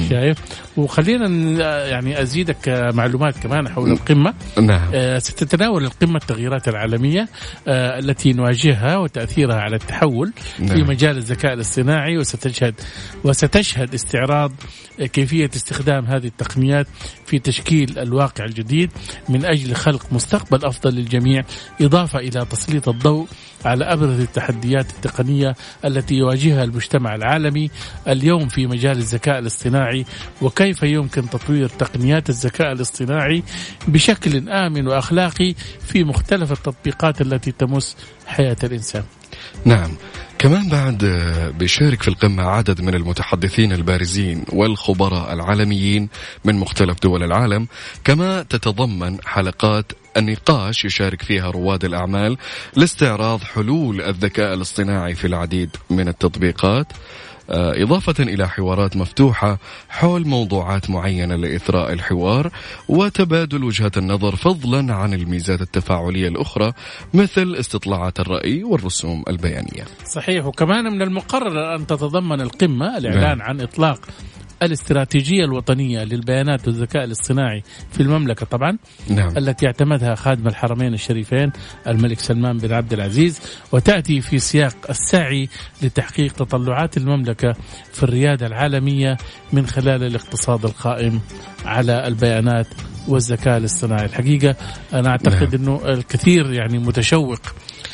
شايف؟ 0.09 0.37
وخلينا 0.77 1.27
يعني 1.87 2.21
أزيدك 2.21 2.69
معلومات 2.93 3.37
كمان 3.37 3.69
حول 3.69 3.91
القمة. 3.91 4.33
نعم. 4.61 4.92
ستتناول 5.17 5.83
القمه 5.83 6.17
التغييرات 6.17 6.67
العالمية 6.67 7.29
آه، 7.67 7.99
التي 7.99 8.33
نواجهها 8.33 8.97
وتأثيرها 8.97 9.55
على 9.55 9.75
التحول 9.75 10.33
في 10.57 10.63
نعم. 10.63 10.89
مجال 10.89 11.17
الذكاء 11.17 11.53
الاصطناعي 11.53 12.17
وستشهد 12.17 12.75
وستشهد 13.23 13.93
استعراض 13.93 14.51
آه، 14.99 15.05
كيفية 15.05 15.49
استخدام 15.55 16.05
هذه 16.05 16.27
التقنيات 16.27 16.87
في 17.25 17.39
تشكيل 17.39 17.99
الواقع 17.99 18.45
الجديد 18.45 18.91
من 19.29 19.45
أجل 19.45 19.75
خلق 19.75 20.05
مستقبل 20.11 20.65
أفضل 20.65 20.95
للجميع 20.95 21.43
إضافة 21.81 22.19
إلى 22.19 22.45
تسليط 22.45 22.89
الضوء 22.89 23.27
على 23.65 23.85
أبرز 23.85 24.19
التحديات 24.19 24.89
التقنية 24.89 25.55
التي 25.85 26.15
يواجهها 26.15 26.63
المجتمع 26.63 27.15
العالمي 27.15 27.69
اليوم 28.07 28.47
في 28.47 28.67
مجال 28.67 28.97
الذكاء 28.97 29.39
الاصطناعي 29.39 30.05
وكيف 30.41 30.83
يمكن 30.83 31.29
تطوير 31.29 31.67
تقنيات 31.67 32.29
الذكاء 32.29 32.71
الاصطناعي 32.71 33.43
بشكل 33.87 34.35
امن 34.83 34.87
وأخلاقي 34.87 35.55
في 35.87 36.03
مختلف 36.03 36.51
التطبيقات 36.51 37.21
التي 37.21 37.51
تمس 37.51 37.97
حياة 38.25 38.57
الإنسان. 38.63 39.03
نعم. 39.65 39.91
كمان 40.39 40.69
بعد 40.69 41.03
آه، 41.03 41.49
بيشارك 41.49 42.01
في 42.01 42.07
القمة 42.07 42.43
عدد 42.43 42.81
من 42.81 42.95
المتحدثين 42.95 43.71
البارزين 43.71 44.43
والخبراء 44.49 45.33
العالميين 45.33 46.09
من 46.45 46.55
مختلف 46.55 46.97
دول 47.03 47.23
العالم. 47.23 47.67
كما 48.03 48.43
تتضمن 48.43 49.17
حلقات 49.25 49.91
النقاش 50.17 50.85
يشارك 50.85 51.21
فيها 51.21 51.51
رواد 51.51 51.85
الأعمال 51.85 52.37
لاستعراض 52.75 53.43
حلول 53.43 54.01
الذكاء 54.01 54.53
الاصطناعي 54.53 55.15
في 55.15 55.27
العديد 55.27 55.69
من 55.89 56.07
التطبيقات. 56.07 56.87
إضافة 57.49 58.23
إلى 58.23 58.49
حوارات 58.49 58.97
مفتوحة 58.97 59.57
حول 59.89 60.27
موضوعات 60.27 60.89
معينة 60.89 61.35
لإثراء 61.35 61.93
الحوار 61.93 62.49
وتبادل 62.89 63.63
وجهات 63.63 63.97
النظر 63.97 64.35
فضلا 64.35 64.93
عن 64.93 65.13
الميزات 65.13 65.61
التفاعلية 65.61 66.27
الأخرى 66.27 66.73
مثل 67.13 67.55
استطلاعات 67.59 68.19
الرأي 68.19 68.63
والرسوم 68.63 69.23
البيانية 69.27 69.85
صحيح 70.05 70.45
وكمان 70.45 70.83
من 70.83 71.01
المقرر 71.01 71.75
أن 71.75 71.87
تتضمن 71.87 72.41
القمة 72.41 72.97
الإعلان 72.97 73.37
نعم. 73.37 73.41
عن 73.41 73.61
إطلاق 73.61 73.99
الاستراتيجية 74.63 75.45
الوطنية 75.45 76.03
للبيانات 76.03 76.67
والذكاء 76.67 77.03
الاصطناعي 77.03 77.63
في 77.91 78.03
المملكة 78.03 78.45
طبعا 78.45 78.77
نعم. 79.09 79.37
التي 79.37 79.65
اعتمدها 79.65 80.15
خادم 80.15 80.47
الحرمين 80.47 80.93
الشريفين 80.93 81.51
الملك 81.87 82.19
سلمان 82.19 82.57
بن 82.57 82.73
عبد 82.73 82.93
العزيز 82.93 83.41
وتأتي 83.71 84.21
في 84.21 84.39
سياق 84.39 84.75
السعي 84.89 85.49
لتحقيق 85.81 86.33
تطلعات 86.33 86.97
المملكة 86.97 87.55
في 87.93 88.03
الريادة 88.03 88.47
العالمية 88.47 89.17
من 89.53 89.67
خلال 89.67 90.03
الاقتصاد 90.03 90.65
القائم 90.65 91.21
على 91.65 92.07
البيانات 92.07 92.67
والذكاء 93.07 93.57
الاصطناعي. 93.57 94.05
الحقيقة 94.05 94.55
أنا 94.93 95.09
أعتقد 95.09 95.55
نعم. 95.55 95.63
أنه 95.77 95.93
الكثير 95.93 96.53
يعني 96.53 96.79
متشوق 96.79 97.39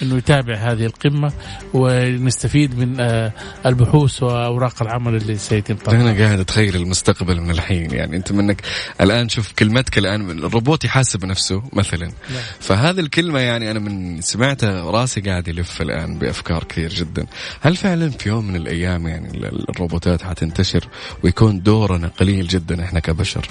إنه 0.01 0.17
يتابع 0.17 0.55
هذه 0.55 0.85
القمة 0.85 1.31
ونستفيد 1.73 2.79
من 2.79 2.99
آه، 2.99 3.31
البحوث 3.65 4.23
وأوراق 4.23 4.81
العمل 4.81 5.15
اللي 5.15 5.37
سيتم 5.37 5.75
طرحها. 5.75 6.01
أنا 6.01 6.25
قاعد 6.25 6.39
أتخيل 6.39 6.75
المستقبل 6.75 7.41
من 7.41 7.51
الحين. 7.51 7.91
يعني 7.93 8.17
أنت 8.17 8.31
منك 8.31 8.61
الآن 9.01 9.29
شوف 9.29 9.51
كلمتك 9.51 9.97
الآن 9.97 10.29
الروبوت 10.31 10.85
يحاسب 10.85 11.25
نفسه 11.25 11.63
مثلا. 11.73 12.11
فهذه 12.59 12.99
الكلمة 12.99 13.39
يعني 13.39 13.71
أنا 13.71 13.79
من 13.79 14.21
سمعتها 14.21 14.91
راسي 14.91 15.21
قاعد 15.21 15.47
يلف 15.47 15.81
الآن 15.81 16.19
بأفكار 16.19 16.63
كثير 16.63 16.89
جدا. 16.93 17.25
هل 17.61 17.75
فعلا 17.75 18.09
في 18.09 18.29
يوم 18.29 18.47
من 18.47 18.55
الأيام 18.55 19.07
يعني 19.07 19.37
ال- 19.37 19.69
الروبوتات 19.69 20.21
حتنتشر 20.23 20.87
ويكون 21.23 21.61
دورنا 21.61 22.07
قليل 22.07 22.47
جدا 22.47 22.83
إحنا 22.83 22.99
كبشر؟ 22.99 23.47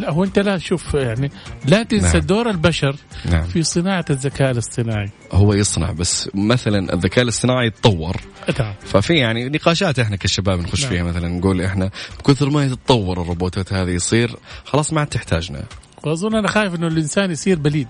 لا 0.00 0.10
هو 0.10 0.24
أنت 0.24 0.38
لا 0.38 0.58
شوف 0.58 0.94
يعني 0.94 1.30
لا 1.64 1.82
تنسى 1.82 2.18
نعم. 2.18 2.26
دور 2.26 2.50
البشر 2.50 2.96
نعم. 3.30 3.44
في 3.44 3.62
صناعة 3.62 4.04
الذكاء 4.10 4.50
الاصطناعي. 4.50 5.10
هو 5.32 5.52
يصنع 5.52 5.90
بس 5.90 6.30
مثلا 6.34 6.94
الذكاء 6.94 7.24
الاصطناعي 7.24 7.66
يتطور. 7.66 8.16
نعم. 8.60 8.74
ففي 8.80 9.14
يعني 9.14 9.48
نقاشات 9.48 9.98
إحنا 9.98 10.16
كشباب 10.16 10.60
نخش 10.60 10.82
نعم. 10.82 10.90
فيها 10.90 11.02
مثلا 11.02 11.28
نقول 11.28 11.60
إحنا 11.60 11.90
بكثر 12.18 12.50
ما 12.50 12.64
يتطور 12.64 13.22
الروبوتات 13.22 13.72
هذه 13.72 13.90
يصير 13.90 14.36
خلاص 14.64 14.92
ما 14.92 15.00
عاد 15.00 15.08
تحتاجنا. 15.08 15.64
واظن 16.04 16.34
أنا 16.34 16.48
خايف 16.48 16.74
إنه 16.74 16.86
الإنسان 16.86 17.30
يصير 17.30 17.58
بليد. 17.58 17.88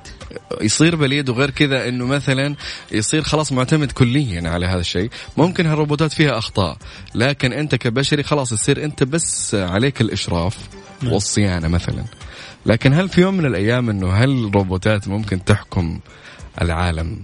يصير 0.60 0.96
بليد 0.96 1.28
وغير 1.28 1.50
كذا 1.50 1.88
إنه 1.88 2.06
مثلا 2.06 2.54
يصير 2.92 3.22
خلاص 3.22 3.52
معتمد 3.52 3.92
كليا 3.92 4.50
على 4.50 4.66
هذا 4.66 4.80
الشيء. 4.80 5.10
ممكن 5.36 5.66
هالروبوتات 5.66 6.12
فيها 6.12 6.38
أخطاء 6.38 6.76
لكن 7.14 7.52
أنت 7.52 7.74
كبشري 7.74 8.22
خلاص 8.22 8.52
يصير 8.52 8.84
أنت 8.84 9.04
بس 9.04 9.54
عليك 9.54 10.00
الإشراف. 10.00 10.58
والصيانة 11.04 11.68
مثلا. 11.68 12.04
لكن 12.66 12.92
هل 12.94 13.08
في 13.08 13.20
يوم 13.20 13.34
من 13.36 13.46
الأيام 13.46 13.90
إنه 13.90 14.12
هل 14.12 14.44
الروبوتات 14.46 15.08
ممكن 15.08 15.44
تحكم 15.44 16.00
العالم؟ 16.62 17.20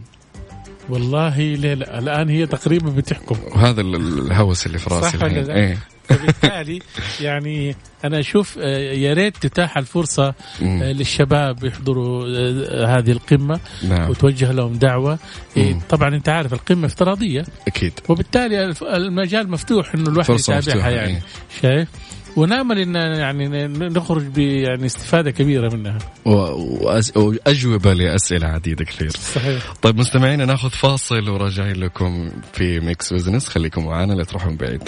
والله 0.88 1.38
ليه 1.38 1.74
لا؟ 1.74 1.98
الآن 1.98 2.28
هي 2.28 2.46
تقريبا 2.46 2.90
بتحكم. 2.90 3.36
وهذا 3.54 3.80
ال- 3.80 4.18
الهوس 4.26 4.66
اللي 4.66 4.78
في 4.78 4.90
راسي 4.90 5.08
صح 5.18 5.22
ولا 5.22 5.26
الحين 5.26 5.44
لا؟ 5.44 5.54
إيه. 5.54 5.78
فبالتالي 6.08 6.78
يعني 7.20 7.76
أنا 8.04 8.20
أشوف 8.20 8.58
آه، 8.60 8.92
يا 8.92 9.12
ريت 9.14 9.36
تتاح 9.36 9.78
الفرصة 9.78 10.34
مم. 10.60 10.82
آه، 10.82 10.92
للشباب 10.92 11.64
يحضروا 11.64 12.24
آه، 12.28 12.98
هذه 12.98 13.10
القمة 13.12 13.60
نعم. 13.88 14.10
وتوجه 14.10 14.52
لهم 14.52 14.72
دعوة. 14.72 15.18
إيه، 15.56 15.74
مم. 15.74 15.80
طبعا 15.88 16.08
أنت 16.14 16.28
عارف 16.28 16.52
القمة 16.52 16.86
افتراضية. 16.86 17.44
أكيد. 17.68 17.92
وبالتالي 18.08 18.74
المجال 18.82 19.50
مفتوح 19.50 19.94
إنه 19.94 20.10
الواحد 20.10 20.30
يتابعها 20.34 20.90
يعني. 20.90 21.12
إيه. 21.12 21.22
شايف؟ 21.62 21.88
ونامل 22.36 22.78
إن 22.78 22.94
يعني 22.94 23.48
ن- 23.48 23.92
نخرج 23.92 24.22
ب 24.22 24.38
يعني 24.38 24.86
استفادة 24.86 25.30
كبيرة 25.30 25.74
منها. 25.76 25.98
وأجوبة 26.24 27.92
لأسئلة 27.92 28.46
عديدة 28.46 28.84
كثير. 28.84 29.10
صحيح. 29.10 29.72
طيب 29.82 29.98
مستمعينا 29.98 30.44
ناخذ 30.44 30.70
فاصل 30.70 31.28
وراجعين 31.28 31.76
لكم 31.76 32.30
في 32.52 32.80
Mix 32.80 33.12
Business 33.12 33.48
خليكم 33.48 33.84
معنا 33.86 34.12
لا 34.12 34.24
تروحون 34.24 34.56
بعيد. 34.56 34.82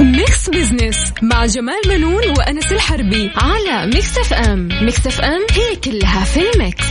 Mix 0.00 0.50
Business 0.50 1.12
مع 1.22 1.46
جمال 1.46 1.74
منون 1.88 2.28
وأنس 2.38 2.72
الحربي 2.72 3.30
على 3.36 3.86
Mix 3.86 4.18
FM 4.18 4.68
Mix 4.82 5.06
FM 5.06 5.40
هي 5.50 5.76
كلها 5.76 6.24
في 6.24 6.40
ال 6.54 6.62
mix 6.62 6.84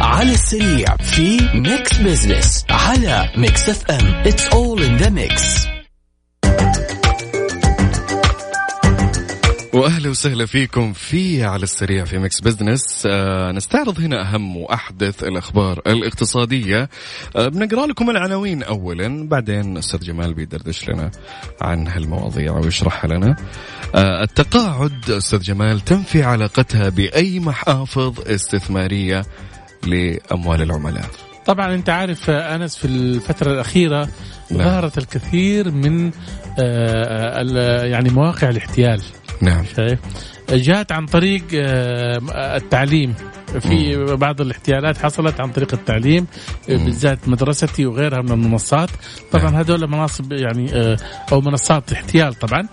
على 0.00 0.32
السريع 0.32 0.96
في 0.96 1.38
Mix 1.54 1.98
Business 1.98 2.64
على 2.70 3.30
Mix 3.36 3.68
FM 3.68 4.06
it's 4.26 4.46
all 4.46 4.82
in 4.82 4.96
the 4.96 5.08
mix 5.08 5.66
وأهلا 9.74 10.10
وسهلا 10.10 10.46
فيكم 10.46 10.92
في 10.92 11.44
على 11.44 11.62
السريع 11.62 12.04
في 12.04 12.18
Mix 12.18 12.40
Business 12.40 13.06
آه 13.06 13.52
نستعرض 13.52 14.00
هنا 14.00 14.22
أهم 14.22 14.56
وأحدث 14.56 15.24
الأخبار 15.24 15.80
الاقتصادية. 15.86 16.88
آه 17.36 17.48
بنقرأ 17.48 17.86
لكم 17.86 18.10
العناوين 18.10 18.62
اولا 18.62 19.28
بعدين 19.28 19.78
أستاذ 19.78 20.00
جمال 20.00 20.34
بيدردش 20.34 20.88
لنا 20.88 21.10
عن 21.60 21.88
هالمواضيع 21.88 22.52
ويشرحها 22.52 23.10
لنا. 23.10 23.36
آه 23.94 24.22
التقاعد 24.22 25.10
أستاذ 25.10 25.40
جمال 25.40 25.80
تنفي 25.80 26.22
علاقتها 26.22 26.88
بأي 26.88 27.40
محافظ 27.40 28.20
استثمارية؟ 28.26 29.22
لأموال 29.86 30.62
العملاء. 30.62 31.06
طبعا 31.46 31.74
أنت 31.74 31.88
عارف 31.88 32.30
أنس 32.30 32.76
في 32.76 32.84
الفترة 32.84 33.52
الأخيرة 33.52 34.08
نعم. 34.50 34.62
ظهرت 34.62 34.98
الكثير 34.98 35.70
من 35.70 36.10
آه، 36.58 37.84
يعني 37.84 38.10
مواقع 38.10 38.48
الاحتيال. 38.48 39.02
نعم. 39.40 39.64
شايف؟ 39.76 39.98
جاءت 40.50 40.92
عن 40.92 41.06
طريق 41.06 41.42
آه، 41.54 42.56
التعليم. 42.56 43.14
في 43.60 44.04
بعض 44.16 44.40
الاحتيالات 44.40 44.98
حصلت 44.98 45.40
عن 45.40 45.50
طريق 45.52 45.74
التعليم 45.74 46.26
بالذات 46.68 47.28
مدرستي 47.28 47.86
وغيرها 47.86 48.22
من 48.22 48.30
المنصات. 48.32 48.90
نعم. 48.90 49.42
طبعا 49.42 49.60
هذول 49.60 49.90
مناصب 49.90 50.32
يعني 50.32 50.74
آه، 50.74 50.96
أو 51.32 51.40
منصات 51.40 51.92
احتيال 51.92 52.34
طبعا 52.34 52.68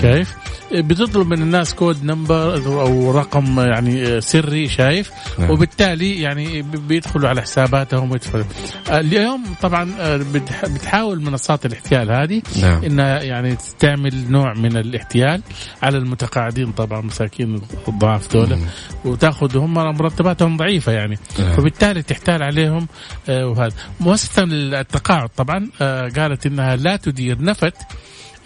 شايف؟ 0.00 0.34
آه، 0.74 0.80
بتطلب 0.80 1.26
من 1.26 1.42
الناس 1.42 1.74
code 1.74 2.04
number 2.04 2.54
أو 2.66 3.10
رقم 3.18 3.60
يعني 3.60 4.06
آه، 4.06 4.20
سري 4.20 4.68
شايف؟ 4.68 5.10
نعم. 5.38 5.50
وبالتالي 5.50 6.20
يعني 6.20 6.62
بيدخلوا 6.62 7.28
على 7.28 7.42
حساباتهم 7.42 8.10
ويدخلوا. 8.10 8.44
اليوم 8.90 9.44
طبعا 9.62 9.88
بتح- 10.34 10.66
بتحاول 10.66 11.22
منصات 11.22 11.66
الاحتيال 11.66 12.12
هذه 12.12 12.42
نعم. 12.62 12.84
إنها 12.84 13.22
يعني 13.22 13.56
تعمل 13.78 14.30
نوع 14.30 14.54
من 14.54 14.76
الاحتيال 14.76 15.42
على 15.82 15.98
المتقاعدين 15.98 16.72
طبعا 16.72 17.00
مساكين 17.00 17.60
الضعاف 17.88 18.32
دول 18.32 18.58
وتاخذ 19.04 19.56
هم 19.58 19.78
مرتباتهم 20.22 20.56
ضعيفة 20.56 20.92
يعني 20.92 21.18
نعم. 21.38 21.52
فبالتالي 21.52 22.02
تحتال 22.02 22.42
عليهم 22.42 22.88
آه، 23.28 23.46
وهذا 23.46 23.74
مؤسسة 24.00 24.44
التقاعد 24.44 25.28
طبعا 25.28 25.68
آه، 25.80 26.08
قالت 26.08 26.46
إنها 26.46 26.76
لا 26.76 26.96
تدير 26.96 27.42
نفت 27.42 27.74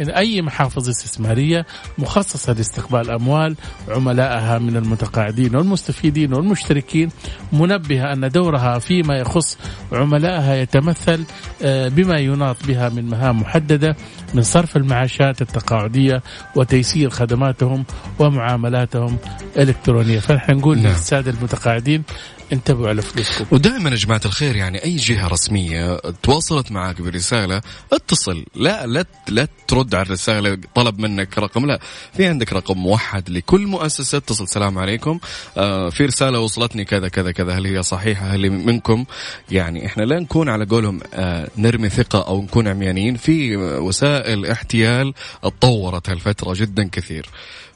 إن 0.00 0.10
أي 0.10 0.42
محافظ 0.42 0.88
استثمارية 0.88 1.66
مخصصة 1.98 2.52
لاستقبال 2.52 3.10
أموال 3.10 3.56
عملائها 3.88 4.58
من 4.58 4.76
المتقاعدين 4.76 5.56
والمستفيدين 5.56 6.34
والمشتركين 6.34 7.08
منبهة 7.52 8.12
أن 8.12 8.28
دورها 8.28 8.78
فيما 8.78 9.16
يخص 9.18 9.58
عملائها 9.92 10.54
يتمثل 10.54 11.24
آه، 11.62 11.88
بما 11.88 12.18
يناط 12.18 12.56
بها 12.68 12.88
من 12.88 13.04
مهام 13.04 13.40
محددة 13.40 13.96
من 14.34 14.42
صرف 14.42 14.76
المعاشات 14.76 15.42
التقاعدية 15.42 16.22
وتيسير 16.56 17.10
خدماتهم 17.10 17.84
ومعاملاتهم 18.18 19.16
الإلكترونية 19.56 20.18
فنحن 20.18 20.52
نقول 20.52 20.78
نعم. 20.78 20.86
للسادة 20.86 21.30
المتقاعدين 21.30 22.02
انتبهوا 22.52 22.88
على 22.88 23.02
فلوسكم. 23.02 23.44
ودائما 23.50 23.90
يا 23.90 23.94
جماعة 23.94 24.20
الخير 24.24 24.56
يعني 24.56 24.84
أي 24.84 24.96
جهة 24.96 25.28
رسمية 25.28 25.96
تواصلت 26.22 26.72
معك 26.72 27.02
برسالة 27.02 27.62
اتصل. 27.92 28.44
لا 28.54 28.86
لا 28.86 29.04
لا 29.28 29.48
ترد 29.68 29.94
على 29.94 30.06
الرسالة 30.06 30.58
طلب 30.74 30.98
منك 30.98 31.38
رقم. 31.38 31.66
لا 31.66 31.80
في 32.16 32.26
عندك 32.26 32.52
رقم 32.52 32.78
موحد 32.78 33.30
لكل 33.30 33.66
مؤسسة 33.66 34.18
اتصل. 34.18 34.44
السلام 34.44 34.78
عليكم. 34.78 35.18
آه 35.56 35.90
في 35.90 36.04
رسالة 36.04 36.40
وصلتني 36.40 36.84
كذا 36.84 37.08
كذا 37.08 37.32
كذا. 37.32 37.58
هل 37.58 37.66
هي 37.66 37.82
صحيحة؟ 37.82 38.26
هل 38.26 38.50
منكم؟ 38.50 39.04
يعني 39.50 39.86
إحنا 39.86 40.02
لا 40.02 40.20
نكون 40.20 40.48
على 40.48 40.64
قولهم 40.64 41.00
آه 41.14 41.48
نرمي 41.56 41.88
ثقة 41.88 42.26
أو 42.28 42.42
نكون 42.42 42.68
عميانين. 42.68 43.16
في 43.16 43.56
وسائل 43.56 44.46
احتيال 44.46 45.14
اتطورت 45.44 46.10
هالفترة 46.10 46.54
جدا 46.56 46.88
كثير. 46.92 47.26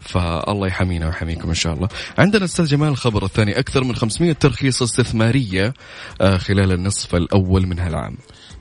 فالله 0.01 0.67
يحمينا 0.67 1.07
ويحميكم 1.07 1.49
إن 1.49 1.55
شاء 1.55 1.75
الله. 1.75 1.89
عندنا 2.19 2.45
أستاذ 2.45 2.67
جمال 2.67 2.89
الخبر 2.89 3.25
الثاني 3.25 3.59
أكثر 3.59 3.85
من 3.85 3.97
500 3.97 4.33
ترخيص 4.33 4.83
استثمارية 4.83 5.75
آه، 6.21 6.37
خلال 6.37 6.73
النصف 6.73 7.15
الأول 7.15 7.67
من 7.67 7.79
هالعام. 7.79 8.17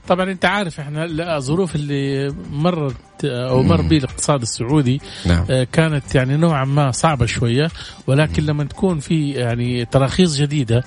طبعا 0.08 0.32
أنت 0.32 0.46
عارف 0.46 0.80
إحنا 0.80 1.06
الظروف 1.38 1.76
اللي 1.76 2.34
مرت 2.52 3.26
أو 3.26 3.64
مر 3.64 3.82
به 3.82 3.98
الاقتصاد 3.98 4.42
السعودي 4.42 5.02
نعم. 5.26 5.46
آه، 5.50 5.68
كانت 5.72 6.16
يعني 6.16 6.38
نوعا 6.38 6.66
ما 6.66 6.92
صعبة 6.92 7.26
شوية 7.26 7.70
ولكن 8.08 8.44
لما 8.46 8.64
تكون 8.64 9.00
في 9.00 9.32
يعني 9.32 9.86
تراخيص 9.86 10.38
جديدة 10.38 10.84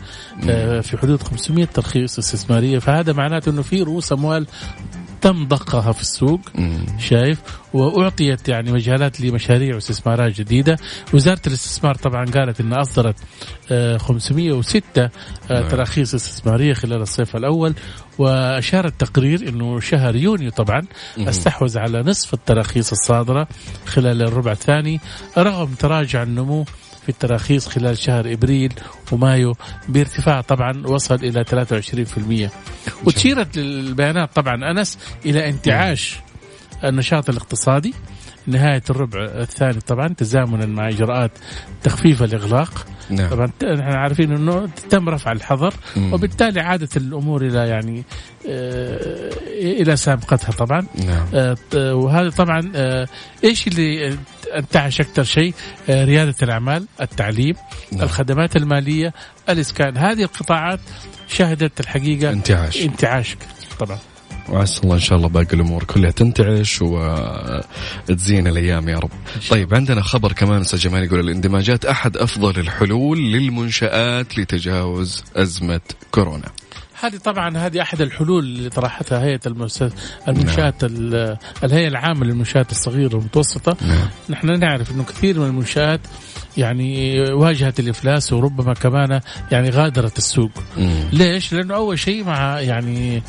آه، 0.49 0.81
في 0.81 0.99
حدود 0.99 1.23
500 1.23 1.65
ترخيص 1.65 2.19
استثمارية 2.19 2.79
فهذا 2.79 3.13
معناته 3.13 3.51
إنه 3.51 3.63
في 3.63 3.83
رؤوس 3.83 4.13
أموال 4.13 4.47
تم 5.23 5.49
ضخها 5.49 5.93
في 5.93 6.01
السوق 6.01 6.41
مم. 6.55 6.87
شايف 6.99 7.39
وأعطيت 7.75 8.49
يعني 8.49 8.73
مجالات 8.73 9.21
لمشاريع 9.21 9.75
واستثمارات 9.75 10.33
جديدة 10.33 10.77
وزارة 11.15 11.41
الاستثمار 11.47 11.95
طبعا 11.95 12.25
قالت 12.25 12.61
إنها 12.61 12.81
أصدرت 12.81 13.17
آه، 13.71 13.97
506 13.97 14.83
آه، 14.99 15.11
نعم. 15.51 15.69
تراخيص 15.69 16.15
استثمارية 16.15 16.75
خلال 16.75 17.03
الصيف 17.03 17.37
الأول 17.37 17.75
وأشار 18.19 18.85
التقرير 18.87 19.49
إنه 19.49 19.81
شهر 19.81 20.17
يونيو 20.17 20.51
طبعا 20.51 20.83
استحوذ 21.19 21.79
على 21.79 22.03
نصف 22.03 22.35
التراخيص 22.35 22.93
الصادرة 22.93 23.49
خلال 23.87 24.23
الربع 24.23 24.53
الثاني 24.53 25.01
رغم 25.39 25.75
تراجع 25.75 26.23
النمو 26.23 26.65
في 27.03 27.09
التراخيص 27.09 27.69
خلال 27.69 27.99
شهر 27.99 28.33
إبريل 28.33 28.73
ومايو 29.13 29.55
بارتفاع 29.89 30.41
طبعا 30.41 30.87
وصل 30.87 31.15
إلى 31.15 31.45
23% 32.45 32.51
وتشيرت 33.07 33.59
البيانات 33.59 34.37
طبعا 34.37 34.71
أنس 34.71 34.99
إلى 35.27 35.49
انتعاش 35.49 36.21
النشاط 36.85 37.29
الاقتصادي 37.29 37.95
نهاية 38.47 38.83
الربع 38.91 39.25
الثاني 39.25 39.81
طبعا 39.81 40.09
تزامنا 40.09 40.67
مع 40.67 40.89
إجراءات 40.89 41.31
تخفيف 41.83 42.23
الإغلاق 42.23 42.87
نعم. 43.11 43.29
طبعا 43.29 43.47
نحن 43.63 43.93
عارفين 43.93 44.33
أنه 44.33 44.69
تم 44.91 45.09
رفع 45.09 45.33
الحظر 45.33 45.75
مم. 45.97 46.13
وبالتالي 46.13 46.61
عادت 46.61 46.97
الأمور 46.97 47.47
إلى 47.47 47.69
يعني 47.69 48.05
آه، 48.49 49.31
إلى 49.61 49.97
سابقتها 49.97 50.53
طبعا 50.53 50.87
نعم. 51.07 51.27
آه، 51.35 51.57
وهذا 51.95 52.31
طبعا 52.31 52.73
آه، 52.75 53.09
إيش 53.45 53.69
اللي 53.69 54.17
انتعش 54.59 55.01
أكثر 55.01 55.23
شيء 55.23 55.55
آه، 55.89 56.05
ريادة 56.05 56.35
الأعمال 56.43 56.87
التعليم 57.01 57.55
نعم. 57.93 58.03
الخدمات 58.03 58.57
المالية 58.57 59.13
الإسكان 59.49 59.97
هذه 59.97 60.23
القطاعات 60.23 60.81
شهدت 61.29 61.81
الحقيقة 61.81 62.31
انتعاش. 62.31 62.83
انتعاش 62.83 63.37
طبعا 63.79 63.99
وعسى 64.49 64.83
الله 64.83 64.95
إن 64.95 65.01
شاء 65.01 65.19
الله 65.19 65.29
باقي 65.29 65.55
الأمور 65.55 65.85
كلها 65.85 66.11
تنتعش 66.11 66.83
وتزين 66.83 68.47
الأيام 68.47 68.89
يا 68.89 68.99
رب. 68.99 69.11
طيب 69.51 69.75
عندنا 69.75 70.03
خبر 70.03 70.33
كمان 70.33 70.61
أستاذ 70.61 70.79
جمال 70.79 71.05
يقول 71.05 71.21
الاندماجات 71.21 71.85
أحد 71.85 72.17
أفضل 72.17 72.61
الحلول 72.61 73.19
للمنشآت 73.19 74.39
لتجاوز 74.39 75.25
أزمة 75.37 75.81
كورونا. 76.11 76.49
هذه 77.03 77.17
طبعا 77.17 77.57
هذه 77.59 77.83
أحد 77.83 78.01
الحلول 78.01 78.45
اللي 78.45 78.71
طرحتها 78.71 79.23
هيئة 79.25 79.41
المؤسسات 79.47 79.93
المنشآت 80.29 80.85
ال- 80.85 81.37
الهيئة 81.65 81.89
العامة 81.89 82.25
للمنشآت 82.25 82.71
الصغيرة 82.71 83.15
والمتوسطة 83.17 83.77
نعم. 83.87 84.09
نحن 84.31 84.59
نعرف 84.61 84.91
إنه 84.91 85.05
كثير 85.05 85.39
من 85.41 85.47
المنشآت 85.47 86.01
يعني 86.57 87.21
واجهت 87.21 87.81
الإفلاس 87.81 88.33
وربما 88.33 88.75
كمان 88.75 89.21
يعني 89.53 89.71
غادرت 89.71 90.19
السوق 90.19 90.51
مم. 90.77 91.05
ليش؟ 91.13 91.53
لأنه 91.53 91.75
أول 91.75 91.99
شيء 91.99 92.25
مع 92.25 92.61
يعني 92.61 93.23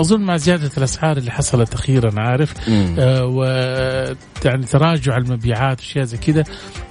أظن 0.00 0.20
مع 0.20 0.36
زيادة 0.36 0.70
الأسعار 0.78 1.16
اللي 1.16 1.30
حصلت 1.30 1.74
أخيرا 1.74 2.20
عارف. 2.20 2.54
آه، 2.98 3.24
و 3.26 3.44
يعني 4.44 4.66
تراجع 4.66 5.16
المبيعات 5.16 5.80
وأشياء 5.80 6.04
زي 6.04 6.16
كذا 6.18 6.44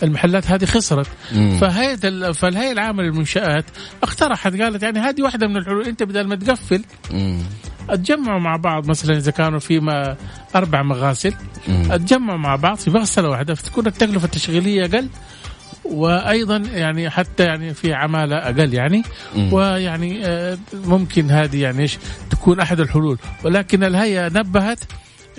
المحلات 0.03 0.51
هذه 0.51 0.65
خسرت 0.65 1.07
مم. 1.35 1.57
فهيئه 1.61 1.99
ال- 2.03 2.33
فالهيئة 2.33 2.71
العامة 2.71 3.03
للمنشآت 3.03 3.65
اقترحت 4.03 4.61
قالت 4.61 4.83
يعني 4.83 4.99
هذه 4.99 5.21
واحدة 5.21 5.47
من 5.47 5.57
الحلول 5.57 5.85
أنت 5.85 6.03
بدل 6.03 6.27
ما 6.27 6.35
تقفل 6.35 6.83
مم. 7.11 7.39
اتجمعوا 7.89 8.39
مع 8.39 8.55
بعض 8.55 8.89
مثلا 8.89 9.17
إذا 9.17 9.31
كانوا 9.31 9.59
في 9.59 9.79
ما 9.79 10.15
أربع 10.55 10.83
مغاسل. 10.83 11.33
اتجمعوا 11.69 12.37
مع 12.39 12.55
بعض 12.55 12.77
في 12.77 12.89
مغسلة 12.89 13.29
واحدة 13.29 13.53
فتكون 13.55 13.87
التكلفة 13.87 14.25
التشغيلية 14.25 14.85
أقل 14.85 15.07
وأيضا 15.91 16.57
يعني 16.57 17.09
حتى 17.09 17.43
يعني 17.43 17.73
في 17.73 17.93
عمالة 17.93 18.35
أقل 18.35 18.73
يعني 18.73 19.03
مم. 19.35 19.53
ويعني 19.53 20.25
آه، 20.25 20.57
ممكن 20.73 21.31
هذه 21.31 21.61
يعني 21.61 21.81
إيش 21.81 21.97
تكون 22.29 22.59
أحد 22.59 22.79
الحلول. 22.79 23.17
ولكن 23.43 23.83
الهيئة 23.83 24.27
نبهت 24.27 24.79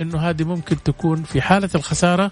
إنه 0.01 0.19
هذه 0.19 0.45
ممكن 0.45 0.83
تكون 0.83 1.23
في 1.23 1.41
حالة 1.41 1.71
الخسارة. 1.75 2.31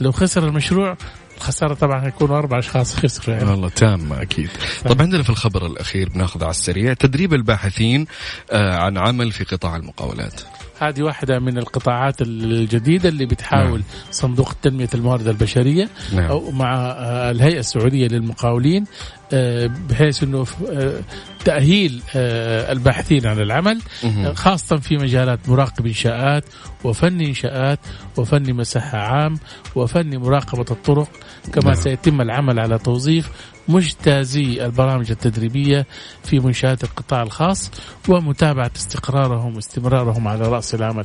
لو 0.00 0.12
خسر 0.12 0.48
المشروع 0.48 0.96
الخسارة 1.36 1.74
طبعا 1.74 2.06
هيكونوا 2.06 2.38
أربع 2.38 2.58
أشخاص 2.58 2.96
خسروا 2.96 3.36
يعني. 3.36 3.50
والله 3.50 3.68
تامة 3.68 4.22
أكيد. 4.22 4.50
طب 4.84 5.02
عندنا 5.02 5.22
في 5.22 5.30
الخبر 5.30 5.66
الأخير 5.66 6.08
بناخذ 6.08 6.42
على 6.42 6.50
السريع 6.50 6.92
تدريب 6.92 7.34
الباحثين 7.34 8.06
آه، 8.50 8.76
عن 8.76 8.98
عمل 8.98 9.32
في 9.32 9.44
قطاع 9.44 9.76
المقاولات. 9.76 10.40
هذه 10.80 11.02
واحدة 11.02 11.38
من 11.38 11.58
القطاعات 11.58 12.22
الجديدة 12.22 13.08
اللي 13.08 13.26
بتحاول 13.26 13.78
نعم. 13.78 14.10
صندوق 14.10 14.52
تنمية 14.52 14.88
الموارد 14.94 15.28
البشرية 15.28 15.88
نعم. 16.14 16.24
أو 16.24 16.50
مع 16.50 16.74
آه، 16.74 17.30
الهيئة 17.30 17.58
السعودية 17.58 18.08
للمقاولين 18.08 18.84
آه، 19.32 19.70
بحيث 19.90 20.22
أنه 20.22 20.46
آه، 20.70 21.00
تأهيل 21.44 22.02
آه، 22.16 22.72
الباحثين 22.72 23.26
عن 23.26 23.40
العمل 23.40 23.80
خاصة 24.34 24.76
في 24.76 24.96
مجالات 24.96 25.48
مراقب 25.48 25.86
إنشاءات 25.86 26.44
وفن 26.84 27.20
إنشاءات 27.20 27.78
وفن 28.16 28.54
مساحة 28.54 28.98
عام 28.98 29.38
وفن 29.74 30.16
مراقبة 30.16 30.64
الطرق 30.70 31.08
كما 31.52 31.64
نعم. 31.64 31.74
سيتم 31.74 32.20
العمل 32.20 32.58
على 32.60 32.78
توظيف 32.78 33.30
مجتازي 33.68 34.64
البرامج 34.64 35.10
التدريبية 35.10 35.86
في 36.24 36.40
منشآت 36.40 36.84
القطاع 36.84 37.22
الخاص 37.22 37.70
ومتابعة 38.08 38.70
استقرارهم 38.76 39.56
واستمرارهم 39.56 40.28
على 40.28 40.48
رأس 40.48 40.74
العمل. 40.74 41.04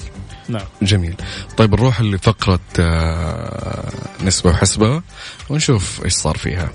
نعم. 0.50 0.66
جميل. 0.82 1.16
طيب 1.58 1.72
نروح 1.76 2.02
لفقرة 2.02 2.60
آه، 2.80 3.90
نسبة 4.24 4.50
وحسبة 4.50 5.02
ونشوف 5.50 6.06
إيش 6.06 6.14
صار 6.14 6.38
فيها. 6.38 6.70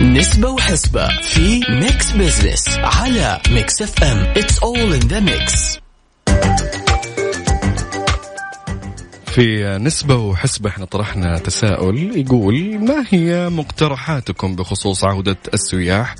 نسبة 0.00 0.48
وحسبة 0.48 1.08
في 1.22 1.60
Mix 1.70 2.12
Business 2.12 2.68
على 2.78 3.40
Mix 3.50 3.82
FM 3.82 4.18
it's 4.36 4.58
all 4.58 4.92
in 4.94 5.00
the 5.00 5.20
mix 5.20 5.71
في 9.32 9.78
نسبة 9.78 10.16
وحسبة 10.16 10.70
إحنا 10.70 10.84
طرحنا 10.84 11.38
تساؤل 11.38 12.18
يقول 12.18 12.78
ما 12.78 13.04
هي 13.10 13.48
مقترحاتكم 13.48 14.56
بخصوص 14.56 15.04
عودة 15.04 15.36
السياح 15.54 16.14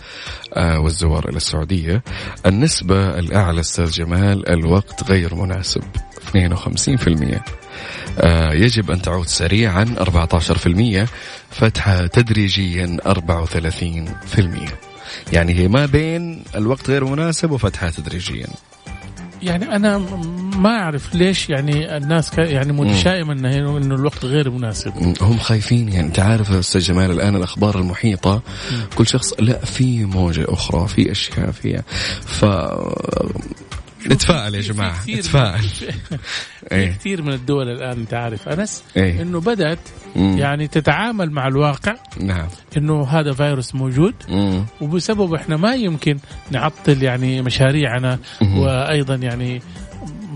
آه، 0.54 0.80
والزوار 0.80 1.28
إلى 1.28 1.36
السعودية؟ 1.36 2.02
النسبة 2.46 3.18
الأعلى 3.18 3.60
أستاذ 3.60 3.90
جمال 3.90 4.48
الوقت 4.48 5.10
غير 5.10 5.34
مناسب 5.34 5.82
52% 6.32 7.40
آه، 8.18 8.52
يجب 8.52 8.90
أن 8.90 9.02
تعود 9.02 9.26
سريعا 9.26 9.94
14% 11.04 11.08
فتحة 11.50 12.06
تدريجيا 12.06 12.96
34% 13.06 14.70
يعني 15.32 15.54
هي 15.54 15.68
ما 15.68 15.86
بين 15.86 16.44
الوقت 16.54 16.90
غير 16.90 17.04
مناسب 17.04 17.50
وفتحها 17.50 17.90
تدريجيا. 17.90 18.46
يعني 19.42 19.76
أنا 19.76 19.98
م- 19.98 20.62
ما 20.62 20.68
أعرف 20.70 21.14
ليش 21.14 21.50
يعني 21.50 21.96
الناس 21.96 22.38
يعني 22.38 22.72
متشائمة 22.72 23.32
إنه 23.32 23.76
إنه 23.78 23.94
الوقت 23.94 24.24
غير 24.24 24.50
مناسب. 24.50 24.92
هم 25.20 25.38
خايفين 25.38 25.88
يعني. 25.88 26.06
أنت 26.06 26.18
عارف 26.18 26.50
أستاذ 26.52 26.80
جمال 26.80 27.10
الآن 27.10 27.36
الأخبار 27.36 27.78
المحيطة. 27.78 28.42
كل 28.94 29.06
شخص 29.06 29.32
لا 29.38 29.58
في 29.64 30.04
موجة 30.04 30.44
أخرى 30.48 30.88
في 30.88 31.10
أشياء 31.12 31.50
فيها 31.50 31.82
ف 32.26 32.44
نتفائل 34.12 34.54
يا 34.54 34.60
جماعة 34.60 35.10
نتفائل 35.10 35.62
في 36.68 36.72
إيه. 36.72 36.92
كثير 36.92 37.22
من 37.22 37.32
الدول 37.32 37.68
الآن 37.68 37.98
أنت 37.98 38.14
عارف 38.14 38.48
أنس 38.48 38.84
إيه. 38.96 39.22
إنه 39.22 39.40
بدأت 39.40 39.78
مم. 40.16 40.38
يعني 40.38 40.68
تتعامل 40.68 41.30
مع 41.30 41.48
الواقع 41.48 41.94
نعم 42.20 42.48
إنه 42.76 43.06
هذا 43.08 43.32
فيروس 43.32 43.74
موجود 43.74 44.14
مم. 44.28 44.64
وبسبب 44.80 45.34
إحنا 45.34 45.56
ما 45.56 45.74
يمكن 45.74 46.16
نعطل 46.50 47.02
يعني 47.02 47.42
مشاريعنا 47.42 48.18
مهم. 48.40 48.58
وأيضا 48.58 49.14
يعني 49.14 49.62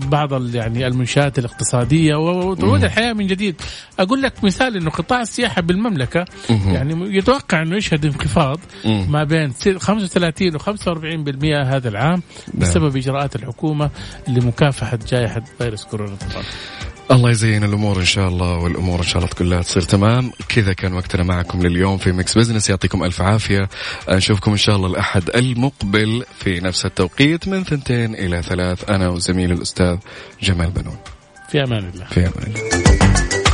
بعض 0.05 0.33
ال- 0.33 0.55
يعني 0.55 0.87
المنشآت 0.87 1.39
الاقتصادية 1.39 2.15
وتعود 2.15 2.83
الحياة 2.83 3.13
من 3.13 3.27
جديد 3.27 3.61
أقول 3.99 4.21
لك 4.21 4.43
مثال 4.43 4.77
إنه 4.77 4.89
قطاع 4.89 5.21
السياحة 5.21 5.61
بالمملكة. 5.61 6.25
يعني 6.73 7.17
يتوقع 7.17 7.61
إنه 7.61 7.75
يشهد 7.77 8.05
انخفاض 8.05 8.59
مم. 8.85 9.05
ما 9.11 9.23
بين 9.23 9.51
س- 9.53 9.69
35 9.69 10.55
و 10.55 10.59
45% 10.59 11.67
هذا 11.67 11.89
العام 11.89 12.21
بسبب 12.53 12.97
إجراءات 12.97 13.35
الحكومة 13.35 13.89
لمكافحة 14.27 14.99
جائحة 15.09 15.41
فيروس 15.57 15.83
كورونا 15.83 16.15
طبعا 16.15 16.43
الله 17.11 17.31
يزين 17.31 17.63
الأمور 17.63 17.99
إن 17.99 18.05
شاء 18.05 18.27
الله 18.27 18.57
والأمور 18.57 18.99
إن 18.99 19.03
شاء 19.03 19.17
الله 19.17 19.33
كلها 19.37 19.61
تصير 19.61 19.83
تمام. 19.83 20.31
كذا 20.49 20.73
كان 20.73 20.93
وقتنا 20.93 21.23
معكم 21.23 21.61
لليوم 21.61 21.97
في 21.97 22.11
Mix 22.11 22.37
Business 22.37 22.69
يعطيكم 22.69 23.03
ألف 23.03 23.21
عافية. 23.21 23.69
نشوفكم 24.09 24.51
إن 24.51 24.57
شاء 24.57 24.75
الله 24.75 24.87
الأحد 24.87 25.29
المقبل 25.35 26.25
في 26.39 26.59
نفس 26.59 26.85
التوقيت 26.85 27.47
من 27.47 27.63
ثنتين 27.63 28.15
إلى 28.15 28.41
ثلاث. 28.41 28.89
أنا 28.89 29.09
وزميلي 29.09 29.53
الأستاذ 29.53 29.97
جمال 30.41 30.71
بنون. 30.71 30.97
في 31.49 31.63
أمان 31.63 31.91
الله. 31.93 32.05
في 32.05 32.19
أمان 32.19 32.53
الله. 32.55 33.46